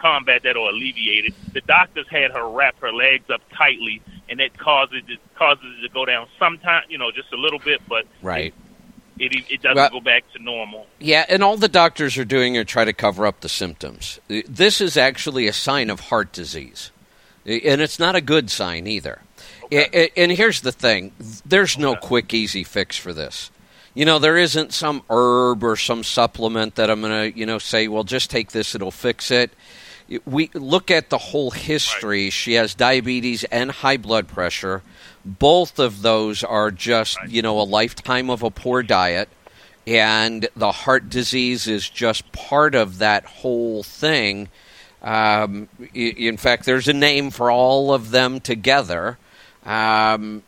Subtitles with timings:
[0.00, 1.34] combat that or alleviate it.
[1.52, 5.82] The doctors had her wrap her legs up tightly, and it causes it causes it
[5.88, 6.26] to go down.
[6.38, 8.54] Sometimes, you know, just a little bit, but Right.
[9.18, 10.86] it it, it doesn't Well- go back to normal.
[10.98, 14.18] Yeah, and all the doctors are doing are try to cover up the symptoms.
[14.28, 16.90] This is actually a sign of heart disease,
[17.44, 19.20] and it's not a good sign either.
[19.72, 21.12] And here's the thing:
[21.44, 23.50] there's no quick, easy fix for this.
[23.94, 27.58] You know, there isn't some herb or some supplement that I'm going to, you know,
[27.58, 29.50] say, well, just take this; it'll fix it.
[30.24, 32.30] We look at the whole history.
[32.30, 34.82] She has diabetes and high blood pressure.
[35.24, 39.28] Both of those are just, you know, a lifetime of a poor diet
[39.86, 44.48] and the heart disease is just part of that whole thing.
[45.02, 49.18] Um, in fact, there's a name for all of them together.
[49.64, 50.42] Um,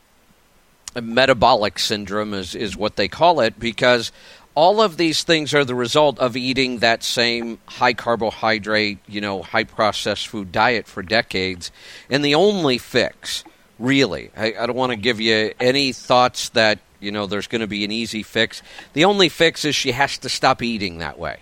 [1.00, 4.12] metabolic syndrome is, is what they call it because
[4.54, 9.42] all of these things are the result of eating that same high carbohydrate, you know,
[9.42, 11.70] high processed food diet for decades.
[12.10, 13.44] And the only fix,
[13.78, 17.62] really, I, I don't want to give you any thoughts that, you know, there's going
[17.62, 18.62] to be an easy fix.
[18.92, 21.38] The only fix is she has to stop eating that way.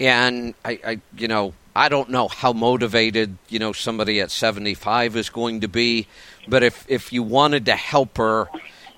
[0.00, 5.16] And I, I you know, I don't know how motivated, you know, somebody at 75
[5.16, 6.06] is going to be,
[6.48, 8.48] but if, if you wanted to help her,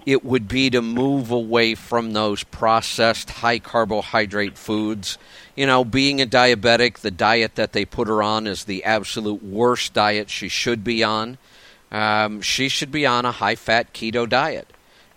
[0.06, 5.18] it would be to move away from those processed high carbohydrate foods.
[5.56, 9.42] You know, being a diabetic, the diet that they put her on is the absolute
[9.42, 11.38] worst diet she should be on.
[11.90, 14.68] Um, she should be on a high fat keto diet.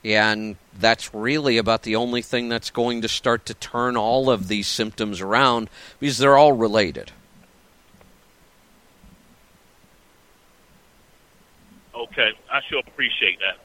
[0.03, 4.47] And that's really about the only thing that's going to start to turn all of
[4.47, 7.11] these symptoms around because they're all related.
[11.95, 13.59] Okay, I sure appreciate that.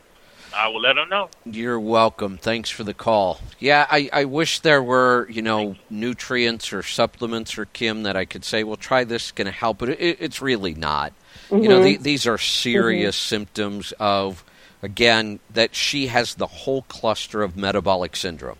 [0.54, 1.30] I will let them know.
[1.44, 2.36] You're welcome.
[2.38, 3.40] Thanks for the call.
[3.58, 8.24] Yeah, I, I wish there were, you know, nutrients or supplements or Kim that I
[8.24, 9.78] could say, well, try this, it's going to help.
[9.78, 11.12] But it, it's really not.
[11.50, 12.02] You know, the, mm-hmm.
[12.02, 13.28] these are serious mm-hmm.
[13.28, 14.44] symptoms of,
[14.82, 18.58] again, that she has the whole cluster of metabolic syndrome.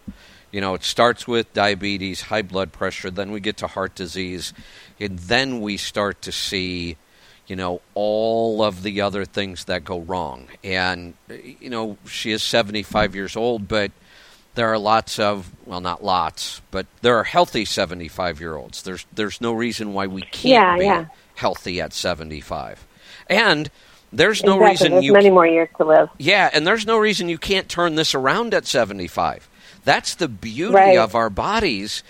[0.50, 4.54] You know, it starts with diabetes, high blood pressure, then we get to heart disease,
[4.98, 6.97] and then we start to see
[7.48, 10.47] you know, all of the other things that go wrong.
[10.62, 11.14] And,
[11.60, 13.91] you know, she is 75 years old, but
[14.54, 18.82] there are lots of, well, not lots, but there are healthy 75 year olds.
[18.82, 21.06] There's, there's no reason why we can't Yeah, be yeah.
[21.36, 22.86] healthy at 75.
[23.31, 23.70] And
[24.12, 24.69] there's no exactly.
[24.70, 26.09] reason There's you many more years to live.
[26.19, 29.48] yeah, and there's no reason you can't turn this around at 75.
[29.84, 30.98] That's the beauty Right.
[30.98, 32.03] of our bodies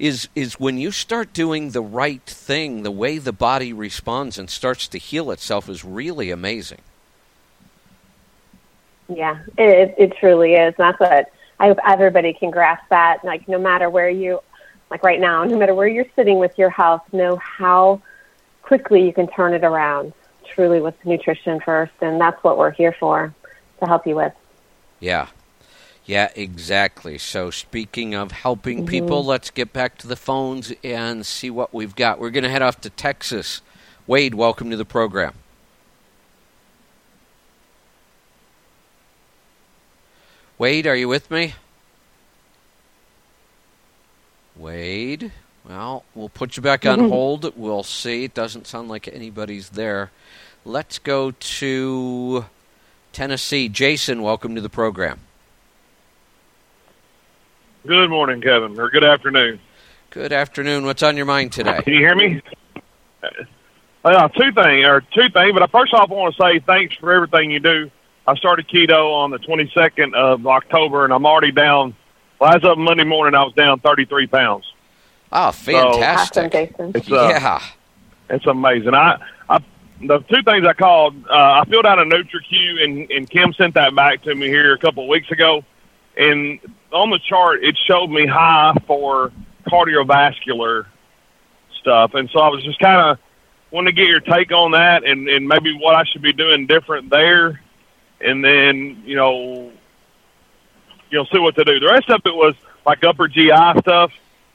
[0.00, 4.48] is is when you start doing the right thing, the way the body responds and
[4.48, 6.80] starts to heal itself is really amazing.
[9.08, 10.74] Yeah, it, it truly is.
[10.78, 13.22] And that's what I hope everybody can grasp that.
[13.24, 14.40] Like, no matter where you,
[14.90, 18.00] like right now, no matter where you're sitting with your health, know how
[18.62, 20.14] quickly you can turn it around.
[20.54, 23.32] Truly, with nutrition first, and that's what we're here for
[23.80, 24.32] to help you with.
[24.98, 25.28] Yeah.
[26.10, 27.18] Yeah, exactly.
[27.18, 28.86] So, speaking of helping mm-hmm.
[28.86, 32.18] people, let's get back to the phones and see what we've got.
[32.18, 33.62] We're going to head off to Texas.
[34.08, 35.34] Wade, welcome to the program.
[40.58, 41.54] Wade, are you with me?
[44.56, 45.30] Wade?
[45.64, 47.08] Well, we'll put you back on mm-hmm.
[47.08, 47.56] hold.
[47.56, 48.24] We'll see.
[48.24, 50.10] It doesn't sound like anybody's there.
[50.64, 52.46] Let's go to
[53.12, 53.68] Tennessee.
[53.68, 55.20] Jason, welcome to the program.
[57.86, 59.58] Good morning, Kevin, or good afternoon.
[60.10, 60.84] Good afternoon.
[60.84, 61.80] What's on your mind today?
[61.82, 62.42] Can you hear me?
[64.04, 65.52] Uh, two things, or two things.
[65.54, 67.90] But first off, I want to say thanks for everything you do.
[68.26, 71.96] I started keto on the 22nd of October, and I'm already down.
[72.38, 74.64] Well, as of Monday morning, I was down 33 pounds.
[75.32, 76.52] Oh, Awesome, fantastic.
[76.52, 76.92] Jason.
[76.94, 77.62] It's uh, yeah.
[78.28, 78.94] it's amazing.
[78.94, 79.58] I, I
[80.02, 83.74] the two things I called, uh, I filled out a NutriQ, and, and Kim sent
[83.74, 85.62] that back to me here a couple of weeks ago.
[86.16, 86.58] And
[86.92, 89.32] on the chart, it showed me high for
[89.66, 90.86] cardiovascular
[91.80, 93.18] stuff, and so I was just kind of
[93.70, 96.66] wanting to get your take on that, and and maybe what I should be doing
[96.66, 97.60] different there,
[98.20, 99.70] and then you know,
[101.10, 101.78] you know, see what to do.
[101.80, 102.54] The rest of it was
[102.86, 104.12] like upper GI stuff.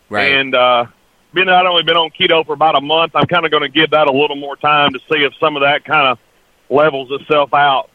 [0.09, 0.33] Right.
[0.33, 0.85] And uh,
[1.33, 3.63] being that I've only been on keto for about a month, I'm kind of going
[3.63, 6.19] to give that a little more time to see if some of that kind of
[6.69, 7.89] levels itself out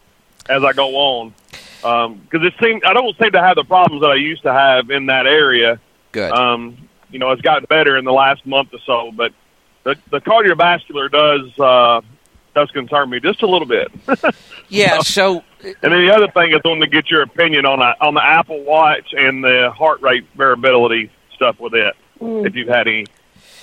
[0.48, 1.34] as I go on.
[1.80, 4.90] Because it seems I don't seem to have the problems that I used to have
[4.90, 5.80] in that area.
[6.12, 6.32] Good.
[6.32, 9.32] Um, you know, it's gotten better in the last month or so, but
[9.84, 12.00] the, the cardiovascular does uh,
[12.54, 13.88] does concern me just a little bit.
[14.68, 17.80] yeah, so And then the other thing is, I want to get your opinion on
[17.80, 21.94] a, on the Apple Watch and the heart rate variability stuff with it.
[22.46, 23.06] If you've had any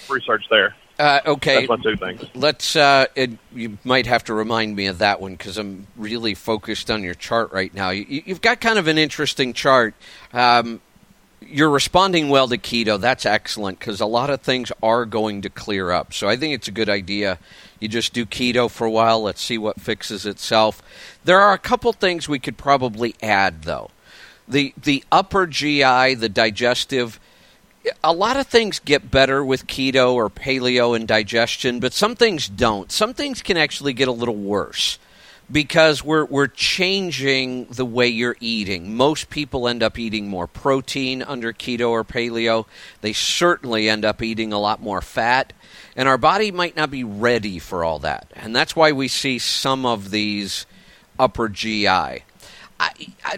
[0.09, 0.75] research there.
[0.99, 1.67] Uh, okay.
[1.67, 2.25] That's my two things.
[2.33, 2.75] Let's.
[2.75, 6.89] Uh, it, you might have to remind me of that one because I'm really focused
[6.89, 7.91] on your chart right now.
[7.91, 9.93] You, have got kind of an interesting chart.
[10.33, 10.81] Um,
[11.39, 12.99] you're responding well to keto.
[12.99, 16.13] That's excellent because a lot of things are going to clear up.
[16.13, 17.37] So I think it's a good idea.
[17.79, 19.21] You just do keto for a while.
[19.21, 20.81] Let's see what fixes itself.
[21.23, 23.91] There are a couple things we could probably add though.
[24.47, 27.19] The the upper GI, the digestive
[28.03, 32.47] a lot of things get better with keto or paleo and digestion, but some things
[32.47, 32.91] don't.
[32.91, 34.99] Some things can actually get a little worse
[35.51, 38.95] because we're we're changing the way you're eating.
[38.95, 42.65] Most people end up eating more protein under keto or paleo.
[43.01, 45.53] They certainly end up eating a lot more fat,
[45.95, 48.31] and our body might not be ready for all that.
[48.35, 50.65] And that's why we see some of these
[51.17, 51.87] upper GI.
[52.79, 52.91] I,
[53.25, 53.37] I,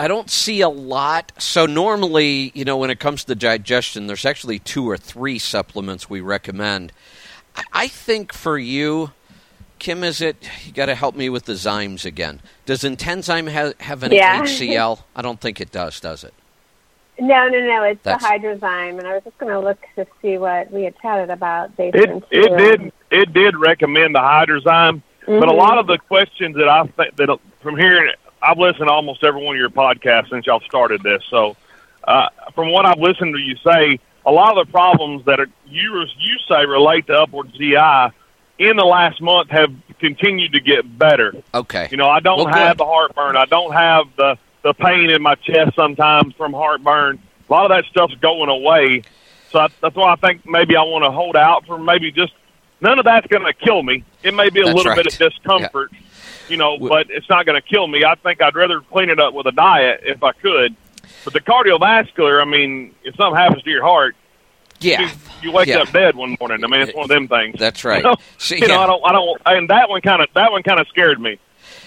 [0.00, 1.30] I don't see a lot.
[1.36, 6.08] So normally, you know, when it comes to digestion, there's actually two or three supplements
[6.08, 6.90] we recommend.
[7.74, 9.10] I think for you,
[9.78, 12.40] Kim, is it you got to help me with the Zymes again?
[12.64, 14.40] Does Intenzyme have, have an yeah.
[14.40, 15.00] HCl?
[15.14, 16.32] I don't think it does, does it?
[17.18, 17.82] No, no, no.
[17.82, 18.24] It's That's...
[18.24, 21.28] the Hydrozyme, and I was just going to look to see what we had chatted
[21.28, 21.72] about.
[21.76, 21.94] It
[22.30, 25.40] it did it did recommend the Hydrozyme, mm-hmm.
[25.40, 28.10] but a lot of the questions that I think that from hearing
[28.42, 31.22] I've listened to almost every one of your podcasts since y'all started this.
[31.30, 31.56] So,
[32.04, 35.48] uh, from what I've listened to you say, a lot of the problems that are,
[35.66, 38.14] you you say relate to upward GI
[38.58, 41.34] in the last month have continued to get better.
[41.52, 41.88] Okay.
[41.90, 42.84] You know, I don't well, have good.
[42.84, 43.36] the heartburn.
[43.36, 47.18] I don't have the the pain in my chest sometimes from heartburn.
[47.48, 49.02] A lot of that stuff's going away.
[49.50, 52.32] So I, that's why I think maybe I want to hold out for maybe just
[52.80, 54.04] none of that's going to kill me.
[54.22, 55.04] It may be a that's little right.
[55.04, 55.90] bit of discomfort.
[55.92, 55.98] Yeah
[56.50, 58.04] you know, but it's not going to kill me.
[58.04, 60.74] I think I'd rather clean it up with a diet if I could.
[61.24, 64.16] But the cardiovascular, I mean, if something happens to your heart,
[64.80, 65.08] yeah, you,
[65.42, 65.80] you wake yeah.
[65.80, 66.64] up dead one morning.
[66.64, 67.58] I mean, it's one of them things.
[67.58, 67.98] That's right.
[67.98, 70.50] You know, so, you know I don't, I don't, and that one kind of, that
[70.50, 71.38] one kind of scared me.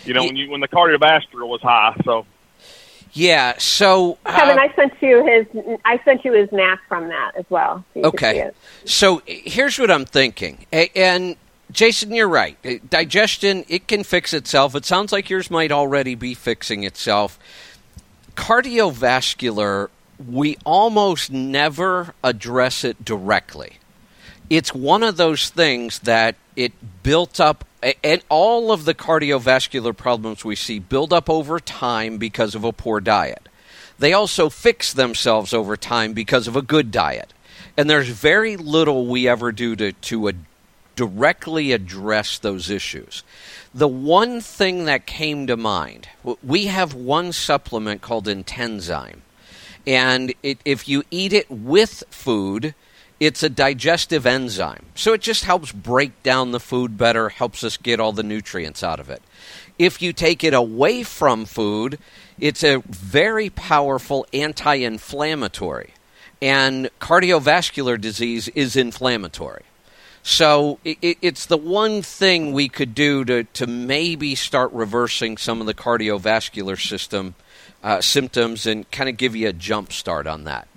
[0.05, 0.27] You know, yeah.
[0.27, 1.99] when you when the cardiovascular was high.
[2.05, 2.25] So.
[3.13, 3.55] Yeah.
[3.59, 5.79] So uh, Kevin, I sent you his.
[5.85, 7.83] I sent you his NAQ from that as well.
[7.93, 8.51] So okay.
[8.85, 11.35] So here's what I'm thinking, and
[11.73, 12.55] Jason, you're right.
[12.63, 14.75] Uh, digestion, it can fix itself.
[14.75, 17.39] It sounds like yours might already be fixing itself.
[18.35, 19.89] Cardiovascular,
[20.29, 23.77] we almost never address it directly.
[24.49, 27.65] It's one of those things that it built up,
[28.03, 32.71] and all of the cardiovascular problems we see build up over time because of a
[32.71, 33.49] poor diet.
[33.97, 37.33] They also fix themselves over time because of a good diet.
[37.75, 40.27] And there's very little we ever do to, to
[40.95, 43.23] directly address those issues.
[43.73, 46.09] The one thing that came to mind,
[46.43, 49.19] we have one supplement called Intenzyme.
[49.85, 52.73] And it, if you eat it with food,
[53.19, 54.85] it's a digestive enzyme.
[54.95, 58.83] So it just helps break down the food better, helps us get all the nutrients
[58.83, 59.21] out of it.
[59.79, 61.99] If you take it away from food,
[62.39, 65.93] it's a very powerful anti inflammatory.
[66.41, 69.63] And cardiovascular disease is inflammatory.
[70.23, 75.59] So it, it's the one thing we could do to, to maybe start reversing some
[75.59, 77.35] of the cardiovascular system
[77.83, 80.67] uh, symptoms and kind of give you a jump start on that.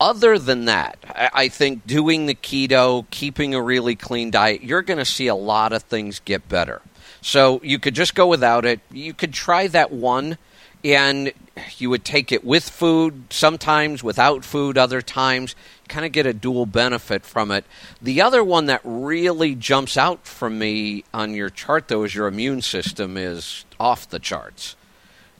[0.00, 4.80] Other than that, I, I think doing the keto, keeping a really clean diet, you're
[4.80, 6.80] going to see a lot of things get better.
[7.20, 8.80] So you could just go without it.
[8.90, 10.38] You could try that one
[10.84, 11.32] and
[11.76, 15.54] you would take it with food sometimes without food other times
[15.88, 17.64] kind of get a dual benefit from it.
[18.00, 22.28] The other one that really jumps out from me on your chart though is your
[22.28, 24.76] immune system is off the charts.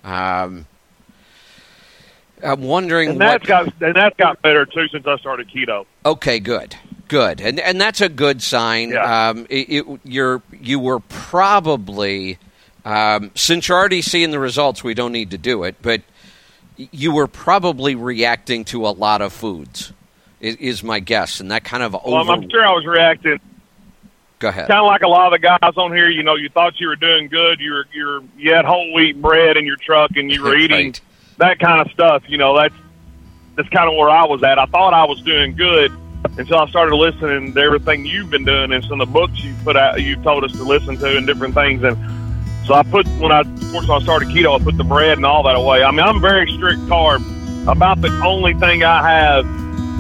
[0.05, 0.67] Um,
[2.43, 5.85] i'm wondering and that's what, got and that's got better too since i started keto.
[6.07, 6.75] Okay good
[7.11, 7.41] good.
[7.43, 8.91] And and that's a good sign.
[8.91, 9.29] Yeah.
[9.29, 12.39] um, it, it, you're you were probably
[12.85, 16.03] um, since you're already seeing the results, we don't need to do it, but
[16.77, 19.93] you were probably reacting to a lot of foods,
[20.41, 22.11] is, my guess, and that kind of over.
[22.11, 23.39] Well, I'm sure I was reacting.
[24.39, 24.69] Go ahead.
[24.69, 26.89] Kind of like a lot of the guys on here, you know, you thought you
[26.89, 27.61] were doing good.
[27.61, 30.95] You were, you're, you had whole wheat bread in your truck, and you were eating
[31.37, 32.23] that kind of stuff.
[32.27, 32.75] You know, that's
[33.57, 34.59] that's kind of where I was at.
[34.59, 35.93] I thought I was doing good
[36.39, 39.55] until I started listening to everything you've been doing and some of the books you
[39.65, 41.97] put out, you told us to listen to, and different things, and
[42.71, 45.17] so I put when I of course when I started keto, I put the bread
[45.17, 45.83] and all that away.
[45.83, 47.19] I mean, I'm very strict carb.
[47.67, 49.45] About the only thing I have,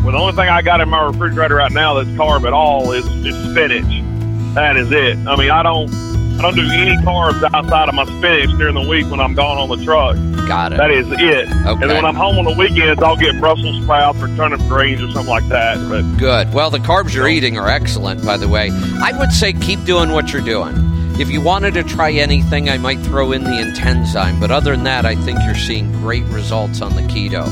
[0.05, 2.93] well, the only thing I got in my refrigerator right now that's carb at all
[2.93, 4.55] is, is spinach.
[4.55, 5.19] That is it.
[5.27, 5.93] I mean, I don't
[6.39, 9.59] I don't do any carbs outside of my spinach during the week when I'm gone
[9.59, 10.15] on the truck.
[10.47, 10.77] Got it.
[10.77, 11.19] That is it.
[11.19, 11.71] Okay.
[11.71, 15.03] And then when I'm home on the weekends, I'll get Brussels sprouts or turnip greens
[15.03, 15.77] or something like that.
[15.89, 16.55] But Good.
[16.55, 18.71] Well, the carbs you're eating are excellent, by the way.
[18.73, 21.00] I would say keep doing what you're doing.
[21.21, 24.85] If you wanted to try anything, I might throw in the Intenzyme, but other than
[24.85, 27.47] that, I think you're seeing great results on the keto.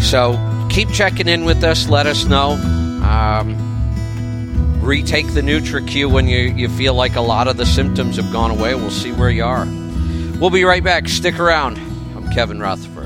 [0.00, 0.38] So
[0.70, 1.88] keep checking in with us.
[1.88, 2.52] Let us know.
[3.02, 3.56] Um,
[4.80, 8.52] retake the NutriQ when you, you feel like a lot of the symptoms have gone
[8.52, 8.76] away.
[8.76, 9.66] We'll see where you are.
[10.38, 11.08] We'll be right back.
[11.08, 11.76] Stick around.
[12.16, 12.99] I'm Kevin Rutherford.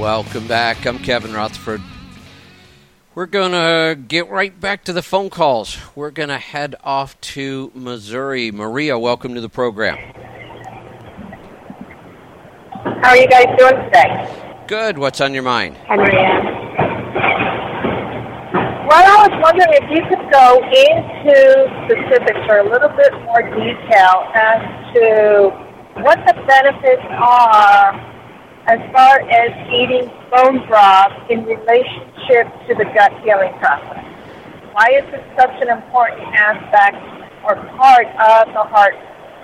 [0.00, 0.86] Welcome back.
[0.86, 1.82] I'm Kevin Rutherford.
[3.14, 5.76] We're going to get right back to the phone calls.
[5.94, 8.50] We're going to head off to Missouri.
[8.50, 9.98] Maria, welcome to the program.
[13.02, 14.64] How are you guys doing today?
[14.66, 14.96] Good.
[14.96, 15.76] What's on your mind?
[15.86, 16.40] Maria.
[18.88, 23.42] Well, I was wondering if you could go into specifics or a little bit more
[23.42, 24.62] detail as
[24.94, 25.50] to
[26.00, 28.09] what the benefits are
[28.70, 34.04] as far as eating bone broth in relationship to the gut healing process.
[34.70, 36.96] Why is it such an important aspect
[37.42, 38.94] or part of the heart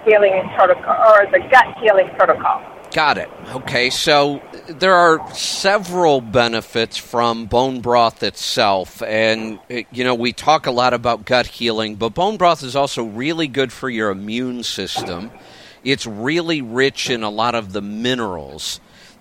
[0.04, 2.62] healing protocol or the gut healing protocol?
[2.92, 3.28] Got it.
[3.48, 9.02] Okay, so there are several benefits from bone broth itself.
[9.02, 13.02] And, you know, we talk a lot about gut healing, but bone broth is also
[13.02, 15.32] really good for your immune system.
[15.82, 18.80] It's really rich in a lot of the minerals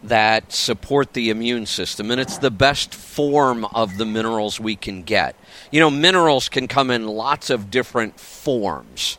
[0.09, 5.03] that support the immune system, and it's the best form of the minerals we can
[5.03, 5.35] get.
[5.71, 9.17] You know, minerals can come in lots of different forms,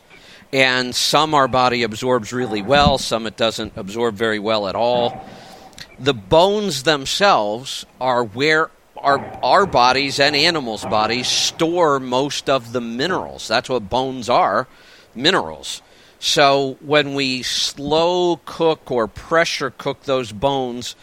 [0.53, 5.25] and some our body absorbs really well, some it doesn't absorb very well at all.
[5.99, 12.81] The bones themselves are where our, our bodies and animals' bodies store most of the
[12.81, 13.47] minerals.
[13.47, 14.67] That's what bones are
[15.15, 15.81] minerals.
[16.19, 20.95] So when we slow cook or pressure cook those bones,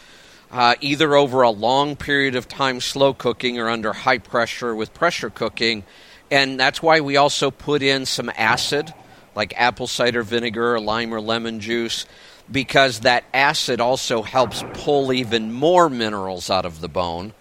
[0.51, 4.93] uh, either over a long period of time slow cooking or under high pressure with
[4.93, 5.83] pressure cooking,
[6.29, 8.93] and that's why we also put in some acid,
[9.35, 12.05] like apple cider vinegar or lime or lemon juice,
[12.51, 17.33] because that acid also helps pull even more minerals out of the bone.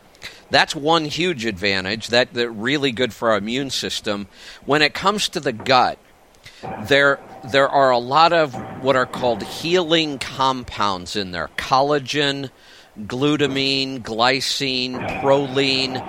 [0.50, 2.08] That's one huge advantage.
[2.08, 4.28] That, that really good for our immune system.
[4.64, 5.98] When it comes to the gut,
[6.86, 7.18] there
[7.50, 12.50] there are a lot of what are called healing compounds in there collagen,
[13.00, 16.02] glutamine, glycine, proline.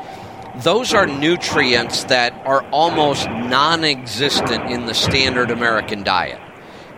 [0.63, 6.41] Those are nutrients that are almost non existent in the standard American diet.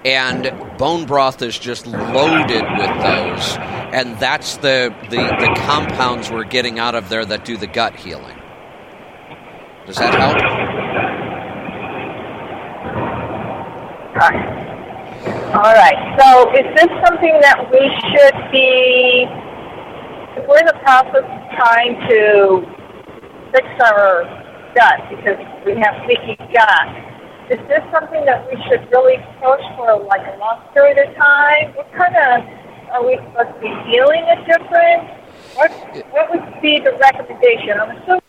[0.05, 3.57] And bone broth is just loaded with those.
[3.91, 7.95] And that's the, the, the compounds we're getting out of there that do the gut
[7.95, 8.37] healing.
[9.87, 10.66] Does that help?
[14.17, 16.17] All right.
[16.17, 19.29] So is this something that we should be,
[20.37, 22.65] if we're in the process of trying to
[23.53, 24.25] fix our
[24.73, 26.89] gut because we have leaky gut,
[27.53, 31.73] is this something that we should really push for like a long period of time?
[31.75, 32.41] What kind of,
[32.91, 35.13] are we supposed to be feeling it different?
[35.53, 35.71] What,
[36.09, 37.79] what would be the recommendation?
[37.79, 38.26] I'm assuming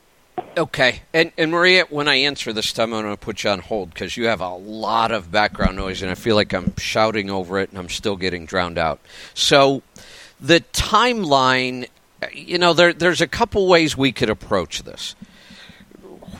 [0.59, 3.61] Okay, and and Maria, when I answer this time, I'm going to put you on
[3.61, 7.31] hold because you have a lot of background noise, and I feel like I'm shouting
[7.31, 8.99] over it, and I'm still getting drowned out.
[9.35, 9.85] So,
[10.41, 11.87] the timeline,
[12.33, 15.15] you know, there there's a couple ways we could approach this.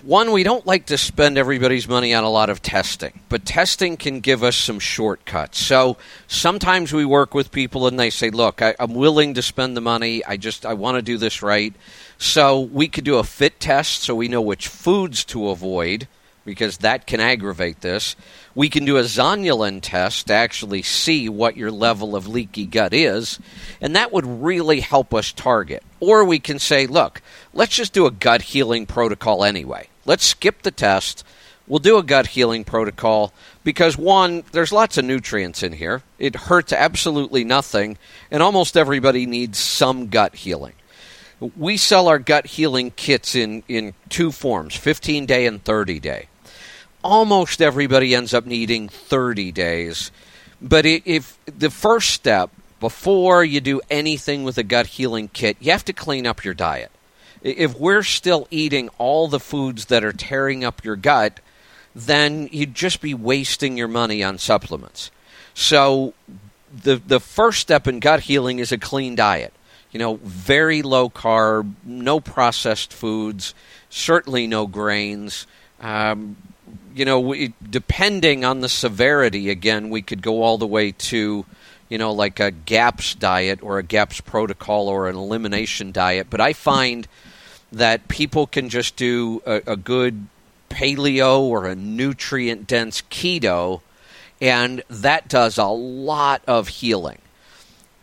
[0.03, 3.97] One, we don't like to spend everybody's money on a lot of testing, but testing
[3.97, 5.61] can give us some shortcuts.
[5.61, 5.97] So
[6.27, 9.81] sometimes we work with people and they say, "Look, I, I'm willing to spend the
[9.81, 10.25] money.
[10.25, 11.73] I just I want to do this right."
[12.19, 16.09] So we could do a fit test so we know which foods to avoid
[16.45, 18.17] because that can aggravate this.
[18.55, 22.95] We can do a zonulin test to actually see what your level of leaky gut
[22.95, 23.39] is,
[23.81, 25.83] and that would really help us target.
[26.01, 27.21] Or we can say, look,
[27.53, 29.89] let's just do a gut healing protocol anyway.
[30.07, 31.23] Let's skip the test.
[31.67, 36.03] We'll do a gut healing protocol because, one, there's lots of nutrients in here.
[36.19, 37.99] It hurts absolutely nothing,
[38.31, 40.73] and almost everybody needs some gut healing.
[41.41, 46.29] We sell our gut healing kits in, in two forms 15 day and 30 day.
[47.05, 50.11] Almost everybody ends up needing 30 days.
[50.61, 55.71] But if the first step before you do anything with a gut healing kit, you
[55.71, 56.91] have to clean up your diet.
[57.43, 61.39] If we're still eating all the foods that are tearing up your gut,
[61.95, 65.11] then you'd just be wasting your money on supplements.
[65.55, 66.15] So
[66.73, 69.53] the the first step in gut healing is a clean diet.
[69.93, 73.55] You know, very low carb, no processed foods,
[73.89, 75.47] certainly no grains.
[75.81, 76.37] Um,
[76.95, 81.47] you know, we, depending on the severity, again, we could go all the way to,
[81.89, 86.29] you know, like a GAPS diet or a GAPS protocol or an elimination diet.
[86.29, 87.09] But I find
[87.73, 90.27] that people can just do a, a good
[90.71, 93.81] paleo or a nutrient dense keto,
[94.41, 97.19] and that does a lot of healing.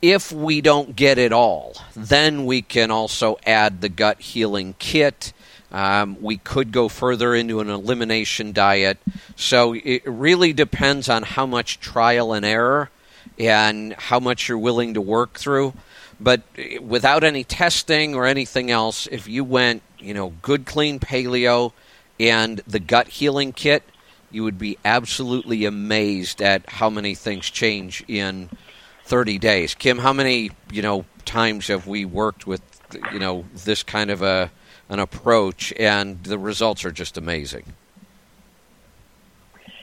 [0.07, 5.33] If we don't get it all, then we can also add the gut healing kit.
[5.71, 8.99] Um, we could go further into an elimination diet.
[9.35, 12.91] So it really depends on how much trial and error
[13.39, 15.73] and how much you're willing to work through.
[16.19, 16.43] But
[16.79, 21.71] without any testing or anything else, if you went, you know, good clean paleo
[22.19, 23.81] and the gut healing kit,
[24.29, 28.51] you would be absolutely amazed at how many things change in
[29.05, 29.75] 30 days.
[29.75, 32.61] Kim, how many, you know, times have we worked with,
[33.11, 34.51] you know, this kind of a
[34.87, 37.73] an approach and the results are just amazing.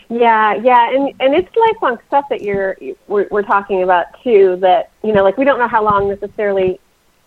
[0.09, 2.77] Yeah, yeah, and and it's lifelong stuff that you're
[3.09, 4.57] we're, we're talking about too.
[4.57, 6.79] That you know, like we don't know how long necessarily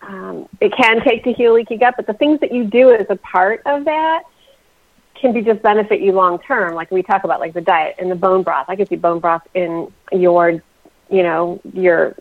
[0.02, 3.06] um, it can take to heal leaky gut, but the things that you do as
[3.10, 4.22] a part of that
[5.20, 6.74] can be just benefit you long term.
[6.74, 8.66] Like we talk about, like the diet and the bone broth.
[8.68, 10.62] I could see bone broth in your,
[11.10, 12.16] you know, your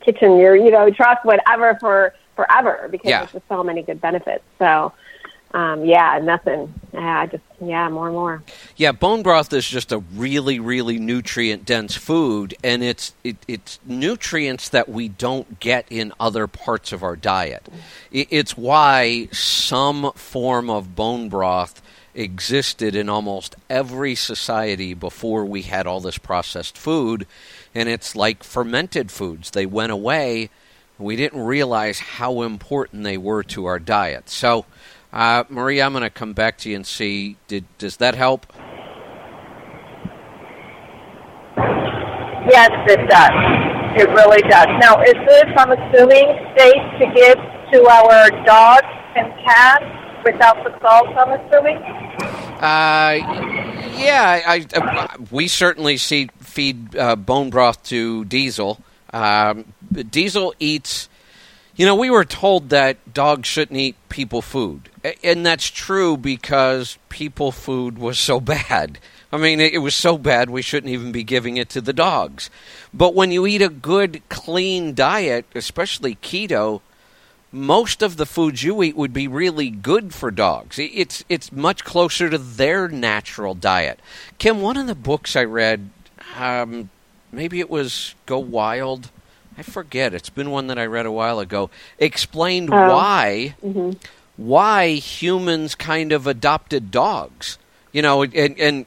[0.00, 3.18] kitchen, your you know truck, whatever for forever because yeah.
[3.18, 4.44] there's just so many good benefits.
[4.58, 4.92] So
[5.54, 6.74] um, yeah, nothing.
[6.92, 8.42] Yeah, just yeah, more and more.
[8.76, 13.78] Yeah, bone broth is just a really, really nutrient dense food, and it's it, it's
[13.86, 17.66] nutrients that we don't get in other parts of our diet.
[18.10, 21.80] It, it's why some form of bone broth
[22.14, 27.26] existed in almost every society before we had all this processed food,
[27.74, 29.50] and it's like fermented foods.
[29.50, 30.50] They went away.
[30.98, 34.28] We didn't realize how important they were to our diet.
[34.28, 34.66] So
[35.12, 37.36] uh, Maria, I'm going to come back to you and see.
[37.46, 38.46] Did does that help?
[42.50, 43.30] Yes, it does.
[44.00, 44.66] It really does.
[44.80, 46.26] Now, is this, I'm assuming,
[46.56, 47.36] safe to give
[47.72, 49.84] to our dogs and cats
[50.24, 51.08] without the salt?
[51.08, 51.76] I'm assuming.
[52.58, 53.18] Uh,
[53.98, 58.80] yeah, I, I, we certainly see feed uh, bone broth to Diesel.
[59.12, 59.72] Um,
[60.10, 61.08] Diesel eats
[61.78, 64.90] you know, we were told that dogs shouldn't eat people food.
[65.22, 68.98] And that's true because people food was so bad.
[69.32, 72.50] I mean, it was so bad we shouldn't even be giving it to the dogs.
[72.92, 76.80] But when you eat a good, clean diet, especially keto,
[77.52, 80.78] most of the foods you eat would be really good for dogs.
[80.78, 84.00] It's it's much closer to their natural diet.
[84.38, 85.90] Kim, one of the books I read,
[86.36, 86.90] um,
[87.32, 89.10] maybe it was Go Wild
[89.58, 90.14] I forget.
[90.14, 91.68] It's been one that I read a while ago.
[91.98, 92.76] Explained oh.
[92.76, 93.90] why mm-hmm.
[94.36, 97.58] why humans kind of adopted dogs.
[97.90, 98.86] You know, and, and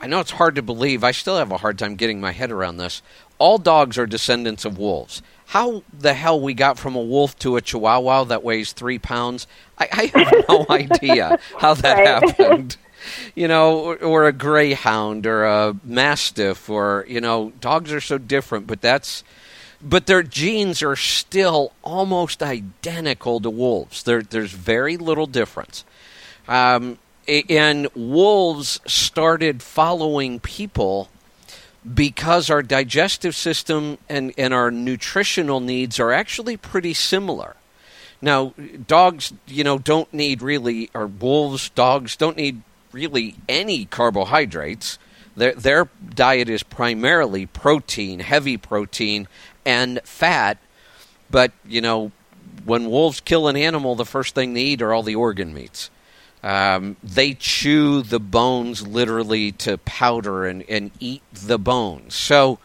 [0.00, 1.04] I know it's hard to believe.
[1.04, 3.02] I still have a hard time getting my head around this.
[3.36, 5.20] All dogs are descendants of wolves.
[5.46, 9.46] How the hell we got from a wolf to a chihuahua that weighs three pounds?
[9.76, 12.06] I, I have no idea how that right.
[12.06, 12.78] happened
[13.34, 18.18] you know, or, or, a greyhound or a mastiff, or you know, dogs are so
[18.18, 18.66] different.
[18.66, 19.24] But that's
[19.82, 24.04] but their genes are still almost identical to wolves.
[24.04, 25.84] There, there's very little difference.
[26.46, 31.08] Um, and wolves started following people
[31.94, 37.56] because our digestive system and, and our nutritional needs are actually pretty similar.
[38.20, 38.54] Now,
[38.86, 42.62] dogs, you know, don't need really, or wolves, dogs don't need
[42.92, 44.98] really any carbohydrates.
[45.36, 49.28] Their, their diet is primarily protein, heavy protein,
[49.64, 50.58] and fat.
[51.30, 52.12] But, you know,
[52.64, 55.90] when wolves kill an animal, the first thing they eat are all the organ meats.
[56.42, 62.14] Um, they chew the bones literally to powder and, and eat the bones.
[62.14, 62.58] So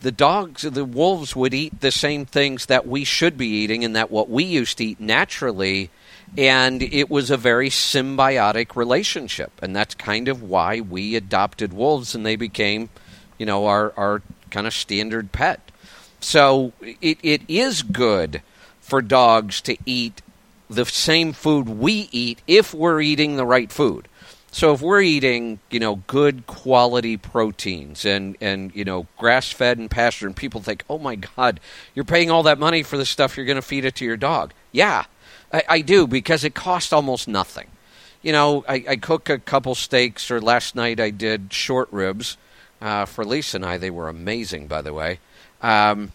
[0.00, 3.96] the dogs, the wolves would eat the same things that we should be eating and
[3.96, 5.90] that what we used to eat naturally.
[6.36, 9.52] And it was a very symbiotic relationship.
[9.62, 12.88] And that's kind of why we adopted wolves and they became,
[13.38, 15.70] you know, our, our kind of standard pet.
[16.20, 18.42] So it, it is good
[18.80, 20.22] for dogs to eat
[20.68, 24.08] the same food we eat if we're eating the right food.
[24.54, 29.78] So if we're eating, you know, good quality proteins and and you know grass fed
[29.78, 31.58] and pasture, and people think, oh my God,
[31.92, 34.16] you're paying all that money for the stuff you're going to feed it to your
[34.16, 34.52] dog.
[34.70, 35.06] Yeah,
[35.54, 37.68] I, I do because it costs almost nothing.
[38.22, 42.36] You know, I, I, cook a couple steaks, or last night I did short ribs
[42.80, 43.78] uh, for Lisa and I.
[43.78, 45.20] They were amazing, by the way.
[45.62, 46.12] Um,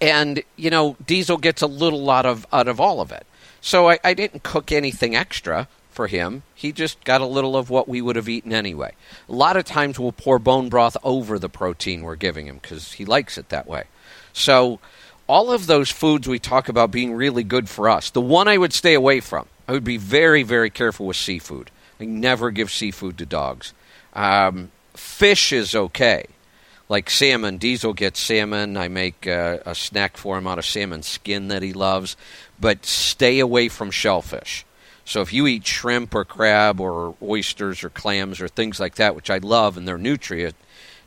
[0.00, 3.26] and you know, Diesel gets a little lot of out of all of it.
[3.60, 6.42] So I, I didn't cook anything extra for him.
[6.54, 8.92] He just got a little of what we would have eaten anyway.
[9.28, 12.92] A lot of times we'll pour bone broth over the protein we're giving him because
[12.92, 13.84] he likes it that way.
[14.32, 14.80] So
[15.26, 18.58] all of those foods we talk about being really good for us, the one I
[18.58, 21.70] would stay away from, I would be very, very careful with seafood.
[22.00, 23.72] I never give seafood to dogs.
[24.14, 26.26] Um, fish is okay.
[26.88, 28.76] Like salmon, Diesel gets salmon.
[28.76, 32.16] I make uh, a snack for him out of salmon skin that he loves.
[32.60, 34.66] But stay away from shellfish.
[35.06, 39.14] So if you eat shrimp or crab or oysters or clams or things like that,
[39.14, 40.54] which I love and they're nutrient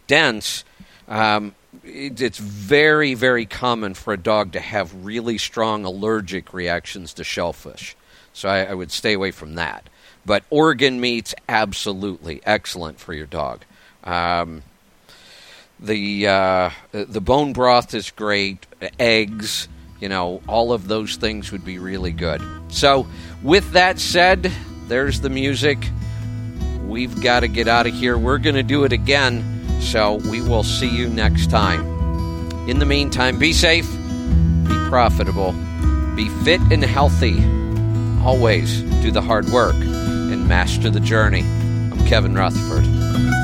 [0.08, 0.64] dense,
[1.08, 1.54] um,
[1.88, 7.96] it's very, very common for a dog to have really strong allergic reactions to shellfish.
[8.34, 9.90] So I, I would stay away from that.
[10.26, 13.64] But organ meats, absolutely excellent for your dog.
[14.04, 14.64] Um,
[15.80, 18.66] the uh, the bone broth is great.
[19.00, 19.68] Eggs,
[20.00, 22.42] you know, all of those things would be really good.
[22.70, 23.08] So,
[23.44, 24.52] with that said,
[24.88, 25.78] there's the music.
[26.86, 28.18] We've got to get out of here.
[28.18, 29.57] We're going to do it again.
[29.80, 31.82] So, we will see you next time.
[32.68, 33.90] In the meantime, be safe,
[34.68, 35.54] be profitable,
[36.16, 37.38] be fit and healthy.
[38.24, 41.42] Always do the hard work and master the journey.
[41.42, 43.37] I'm Kevin Rutherford.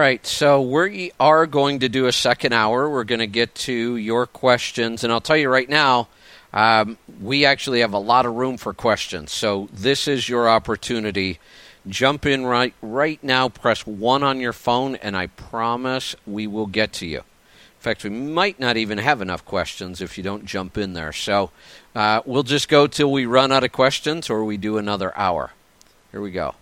[0.00, 2.88] Right, so we are going to do a second hour.
[2.88, 6.08] We're going to get to your questions, and I'll tell you right now,
[6.54, 9.30] um, we actually have a lot of room for questions.
[9.30, 11.38] So this is your opportunity.
[11.86, 13.48] Jump in right right now.
[13.50, 17.18] Press one on your phone, and I promise we will get to you.
[17.18, 21.12] In fact, we might not even have enough questions if you don't jump in there.
[21.12, 21.50] So
[21.94, 25.52] uh, we'll just go till we run out of questions, or we do another hour.
[26.10, 26.54] Here we go.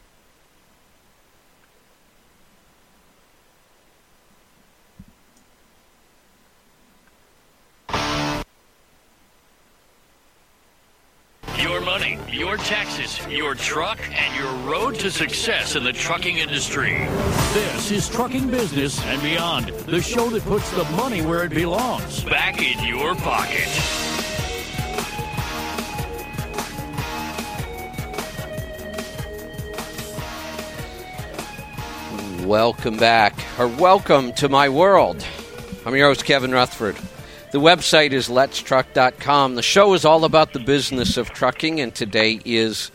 [12.48, 16.94] Your taxes, your truck, and your road to success in the trucking industry.
[17.52, 22.24] This is Trucking Business and Beyond, the show that puts the money where it belongs.
[22.24, 23.68] Back in your pocket.
[32.46, 35.22] Welcome back, or welcome to my world.
[35.84, 36.96] I'm your host, Kevin Rutherford.
[37.50, 39.54] The website is letstruck.com.
[39.54, 42.90] The show is all about the business of trucking, and today is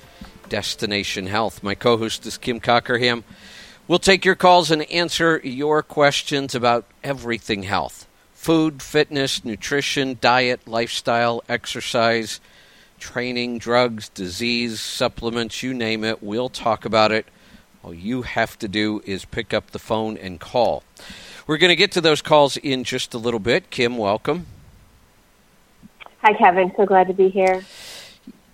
[0.47, 1.63] Destination Health.
[1.63, 3.23] My co host is Kim Cockerham.
[3.87, 10.67] We'll take your calls and answer your questions about everything health food, fitness, nutrition, diet,
[10.67, 12.39] lifestyle, exercise,
[12.99, 16.21] training, drugs, disease, supplements, you name it.
[16.21, 17.25] We'll talk about it.
[17.83, 20.83] All you have to do is pick up the phone and call.
[21.45, 23.69] We're going to get to those calls in just a little bit.
[23.69, 24.45] Kim, welcome.
[26.21, 26.71] Hi, Kevin.
[26.77, 27.65] So glad to be here.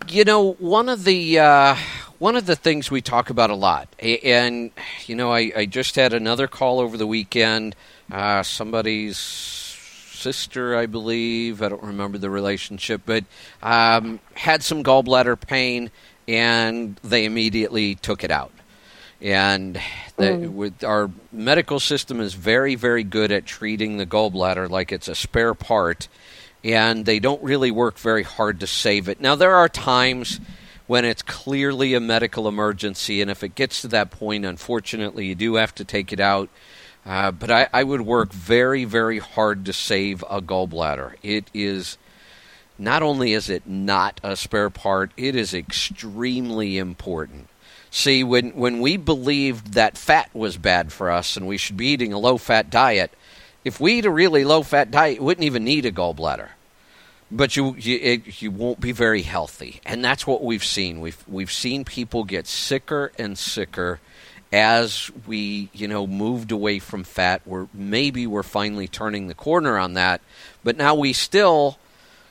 [0.07, 1.75] You know, one of the uh,
[2.17, 4.71] one of the things we talk about a lot, and
[5.05, 7.75] you know, I, I just had another call over the weekend.
[8.11, 13.23] Uh, somebody's sister, I believe, I don't remember the relationship, but
[13.61, 15.91] um, had some gallbladder pain,
[16.27, 18.51] and they immediately took it out
[19.21, 19.75] and
[20.17, 20.51] the, mm.
[20.51, 25.15] with our medical system is very very good at treating the gallbladder like it's a
[25.15, 26.07] spare part
[26.63, 30.39] and they don't really work very hard to save it now there are times
[30.87, 35.35] when it's clearly a medical emergency and if it gets to that point unfortunately you
[35.35, 36.49] do have to take it out
[37.05, 41.97] uh, but I, I would work very very hard to save a gallbladder it is
[42.79, 47.49] not only is it not a spare part, it is extremely important.
[47.91, 51.87] See, when, when we believed that fat was bad for us and we should be
[51.87, 53.11] eating a low fat diet,
[53.63, 56.49] if we eat a really low fat diet, you wouldn't even need a gallbladder.
[57.31, 60.99] But you you, it, you won't be very healthy, and that's what we've seen.
[60.99, 63.99] We've we've seen people get sicker and sicker
[64.51, 67.43] as we you know moved away from fat.
[67.45, 70.21] We're maybe we're finally turning the corner on that,
[70.63, 71.77] but now we still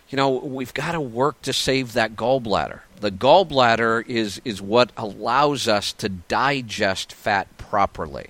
[0.08, 2.80] you know, we've got to work to save that gallbladder.
[3.00, 8.28] The gallbladder is, is what allows us to digest fat properly.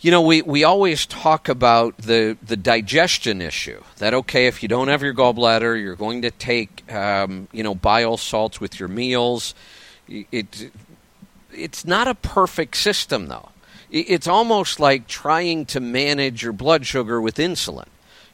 [0.00, 3.82] You know, we, we always talk about the, the digestion issue.
[3.98, 7.74] That, okay, if you don't have your gallbladder, you're going to take, um, you know,
[7.74, 9.54] bile salts with your meals.
[10.08, 10.70] It,
[11.52, 13.50] it's not a perfect system, though.
[13.90, 17.88] It's almost like trying to manage your blood sugar with insulin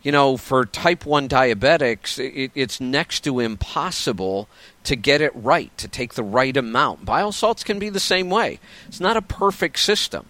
[0.07, 4.49] you know, for type 1 diabetics, it, it's next to impossible
[4.85, 7.05] to get it right, to take the right amount.
[7.05, 8.61] Bile salts can be the same way.
[8.87, 10.27] It's not a perfect system.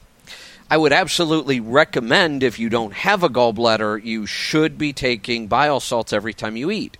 [0.70, 5.80] I would absolutely recommend if you don't have a gallbladder, you should be taking bile
[5.80, 6.96] salts every time you eat.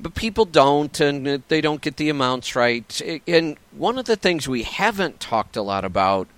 [0.00, 3.20] But people don't, and uh, they don't get the amounts right.
[3.28, 6.28] And one of the things we haven't talked a lot about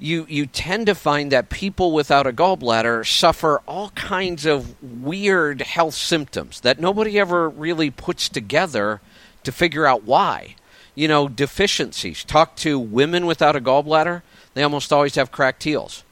[0.00, 5.62] you you tend to find that people without a gallbladder suffer all kinds of weird
[5.62, 9.00] health symptoms that nobody ever really puts together
[9.44, 10.56] to figure out why.
[10.94, 12.24] You know, deficiencies.
[12.24, 14.22] Talk to women without a gallbladder,
[14.54, 16.02] they almost always have cracked heels.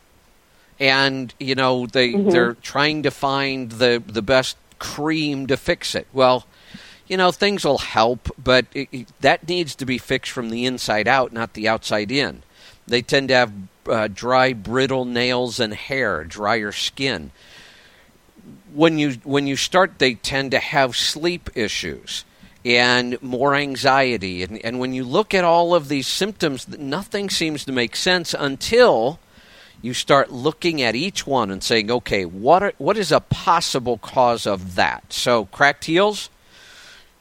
[0.79, 2.31] And, you know, they mm-hmm.
[2.31, 6.07] they're trying to find the the best cream to fix it.
[6.12, 6.46] Well,
[7.09, 10.66] you know, things will help, but it, it, that needs to be fixed from the
[10.66, 12.42] inside out, not the outside in.
[12.87, 13.53] They tend to have
[13.88, 17.31] uh, dry, brittle nails and hair, drier skin.
[18.74, 22.24] When you when you start, they tend to have sleep issues
[22.64, 24.42] and more anxiety.
[24.42, 28.35] And, and when you look at all of these symptoms, nothing seems to make sense
[28.38, 29.18] until
[29.81, 33.98] you start looking at each one and saying, okay, what are, what is a possible
[33.98, 35.12] cause of that?
[35.12, 36.31] So cracked heels.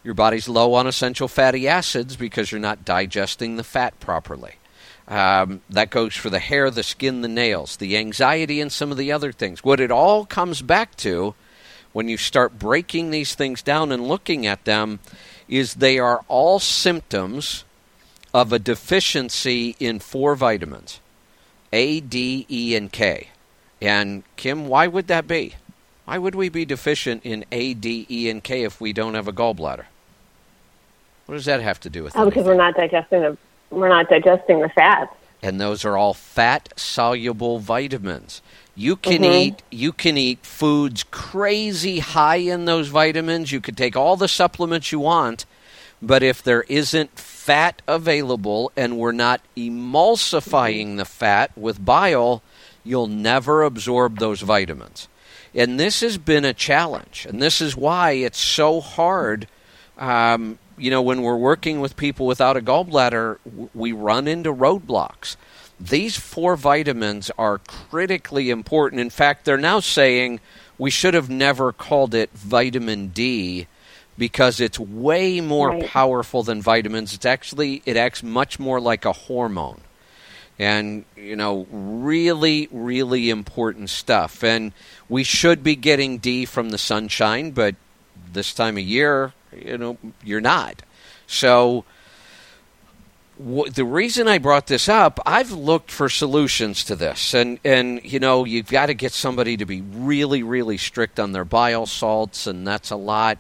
[0.04, 4.56] Your body's low on essential fatty acids because you're not digesting the fat properly.
[5.08, 8.98] Um, that goes for the hair, the skin, the nails, the anxiety, and some of
[8.98, 9.64] the other things.
[9.64, 11.34] What it all comes back to
[11.94, 15.00] when you start breaking these things down and looking at them
[15.48, 17.64] is they are all symptoms
[18.34, 21.00] of a deficiency in four vitamins
[21.72, 23.30] A, D, E, and K.
[23.82, 25.56] And Kim, why would that be?
[26.06, 29.28] Why would we be deficient in A, D, E, and K if we don't have
[29.28, 29.86] a gallbladder?
[31.26, 32.20] What does that have to do with it?
[32.20, 33.38] Oh, because we're not digesting the
[33.70, 35.14] we're not digesting the fats.
[35.42, 38.42] And those are all fat soluble vitamins.
[38.76, 39.34] You can mm-hmm.
[39.34, 43.52] eat you can eat foods crazy high in those vitamins.
[43.52, 45.46] You could take all the supplements you want,
[46.02, 52.44] but if there isn't fat available and we're not emulsifying the fat with bile,
[52.84, 55.08] you'll never absorb those vitamins.
[55.56, 59.48] And this has been a challenge, and this is why it's so hard
[59.98, 63.38] um, you know, when we're working with people without a gallbladder,
[63.74, 65.36] we run into roadblocks.
[65.80, 69.02] These four vitamins are critically important.
[69.02, 70.40] In fact, they're now saying
[70.78, 73.68] we should have never called it vitamin D
[74.18, 75.86] because it's way more right.
[75.86, 77.14] powerful than vitamins.
[77.14, 79.82] It's actually it acts much more like a hormone.
[80.60, 84.44] And you know, really really important stuff.
[84.44, 84.74] And
[85.08, 87.76] we should be getting D from the sunshine, but
[88.34, 90.84] this time of year you know, you're not.
[91.28, 91.86] So
[93.40, 98.02] w- the reason I brought this up, I've looked for solutions to this, and and
[98.04, 101.86] you know, you've got to get somebody to be really, really strict on their bile
[101.86, 103.38] salts, and that's a lot.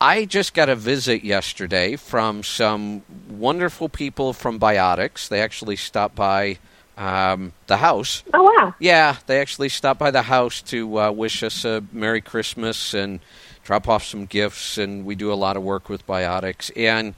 [0.00, 5.28] I just got a visit yesterday from some wonderful people from Biotics.
[5.28, 6.58] They actually stopped by
[6.98, 8.22] um, the house.
[8.34, 8.74] Oh wow!
[8.78, 13.20] Yeah, they actually stopped by the house to uh, wish us a Merry Christmas and
[13.64, 16.70] drop off some gifts, and we do a lot of work with Biotics.
[16.76, 17.14] And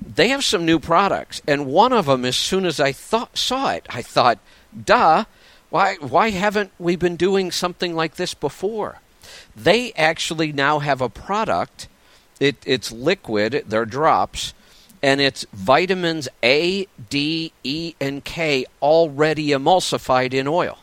[0.00, 3.70] they have some new products, and one of them, as soon as I thought saw
[3.70, 4.38] it, I thought,
[4.84, 5.24] "Duh!
[5.70, 9.00] Why why haven't we been doing something like this before?"
[9.56, 11.88] They actually now have a product.
[12.40, 13.64] It, it's liquid.
[13.68, 14.54] They're drops.
[15.02, 20.78] And it's vitamins A, D, E, and K already emulsified in oil.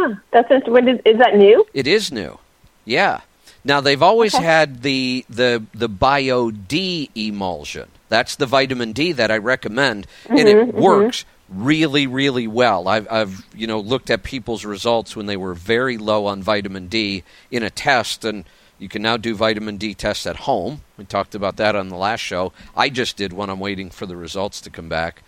[0.00, 0.14] Huh.
[0.30, 1.66] That's what is, is that new?
[1.74, 2.38] It is new.
[2.86, 3.20] Yeah.
[3.64, 4.42] Now they've always okay.
[4.42, 7.88] had the the the Bio-D-Mulsion.
[8.08, 10.80] That's the vitamin D that I recommend, mm-hmm, and it mm-hmm.
[10.80, 12.88] works really, really well.
[12.88, 16.86] I've, I've, you know, looked at people's results when they were very low on vitamin
[16.86, 18.44] D in a test, and
[18.78, 20.80] you can now do vitamin D tests at home.
[20.96, 22.52] We talked about that on the last show.
[22.74, 23.50] I just did one.
[23.50, 25.22] I'm waiting for the results to come back.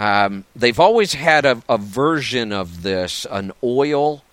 [0.00, 4.24] Um, they've always had a, a, version of this, an oil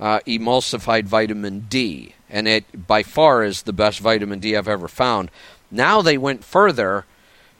[0.00, 4.88] uh, emulsified vitamin D, and it by far is the best vitamin D I've ever
[4.88, 5.30] found.
[5.70, 7.04] Now they went further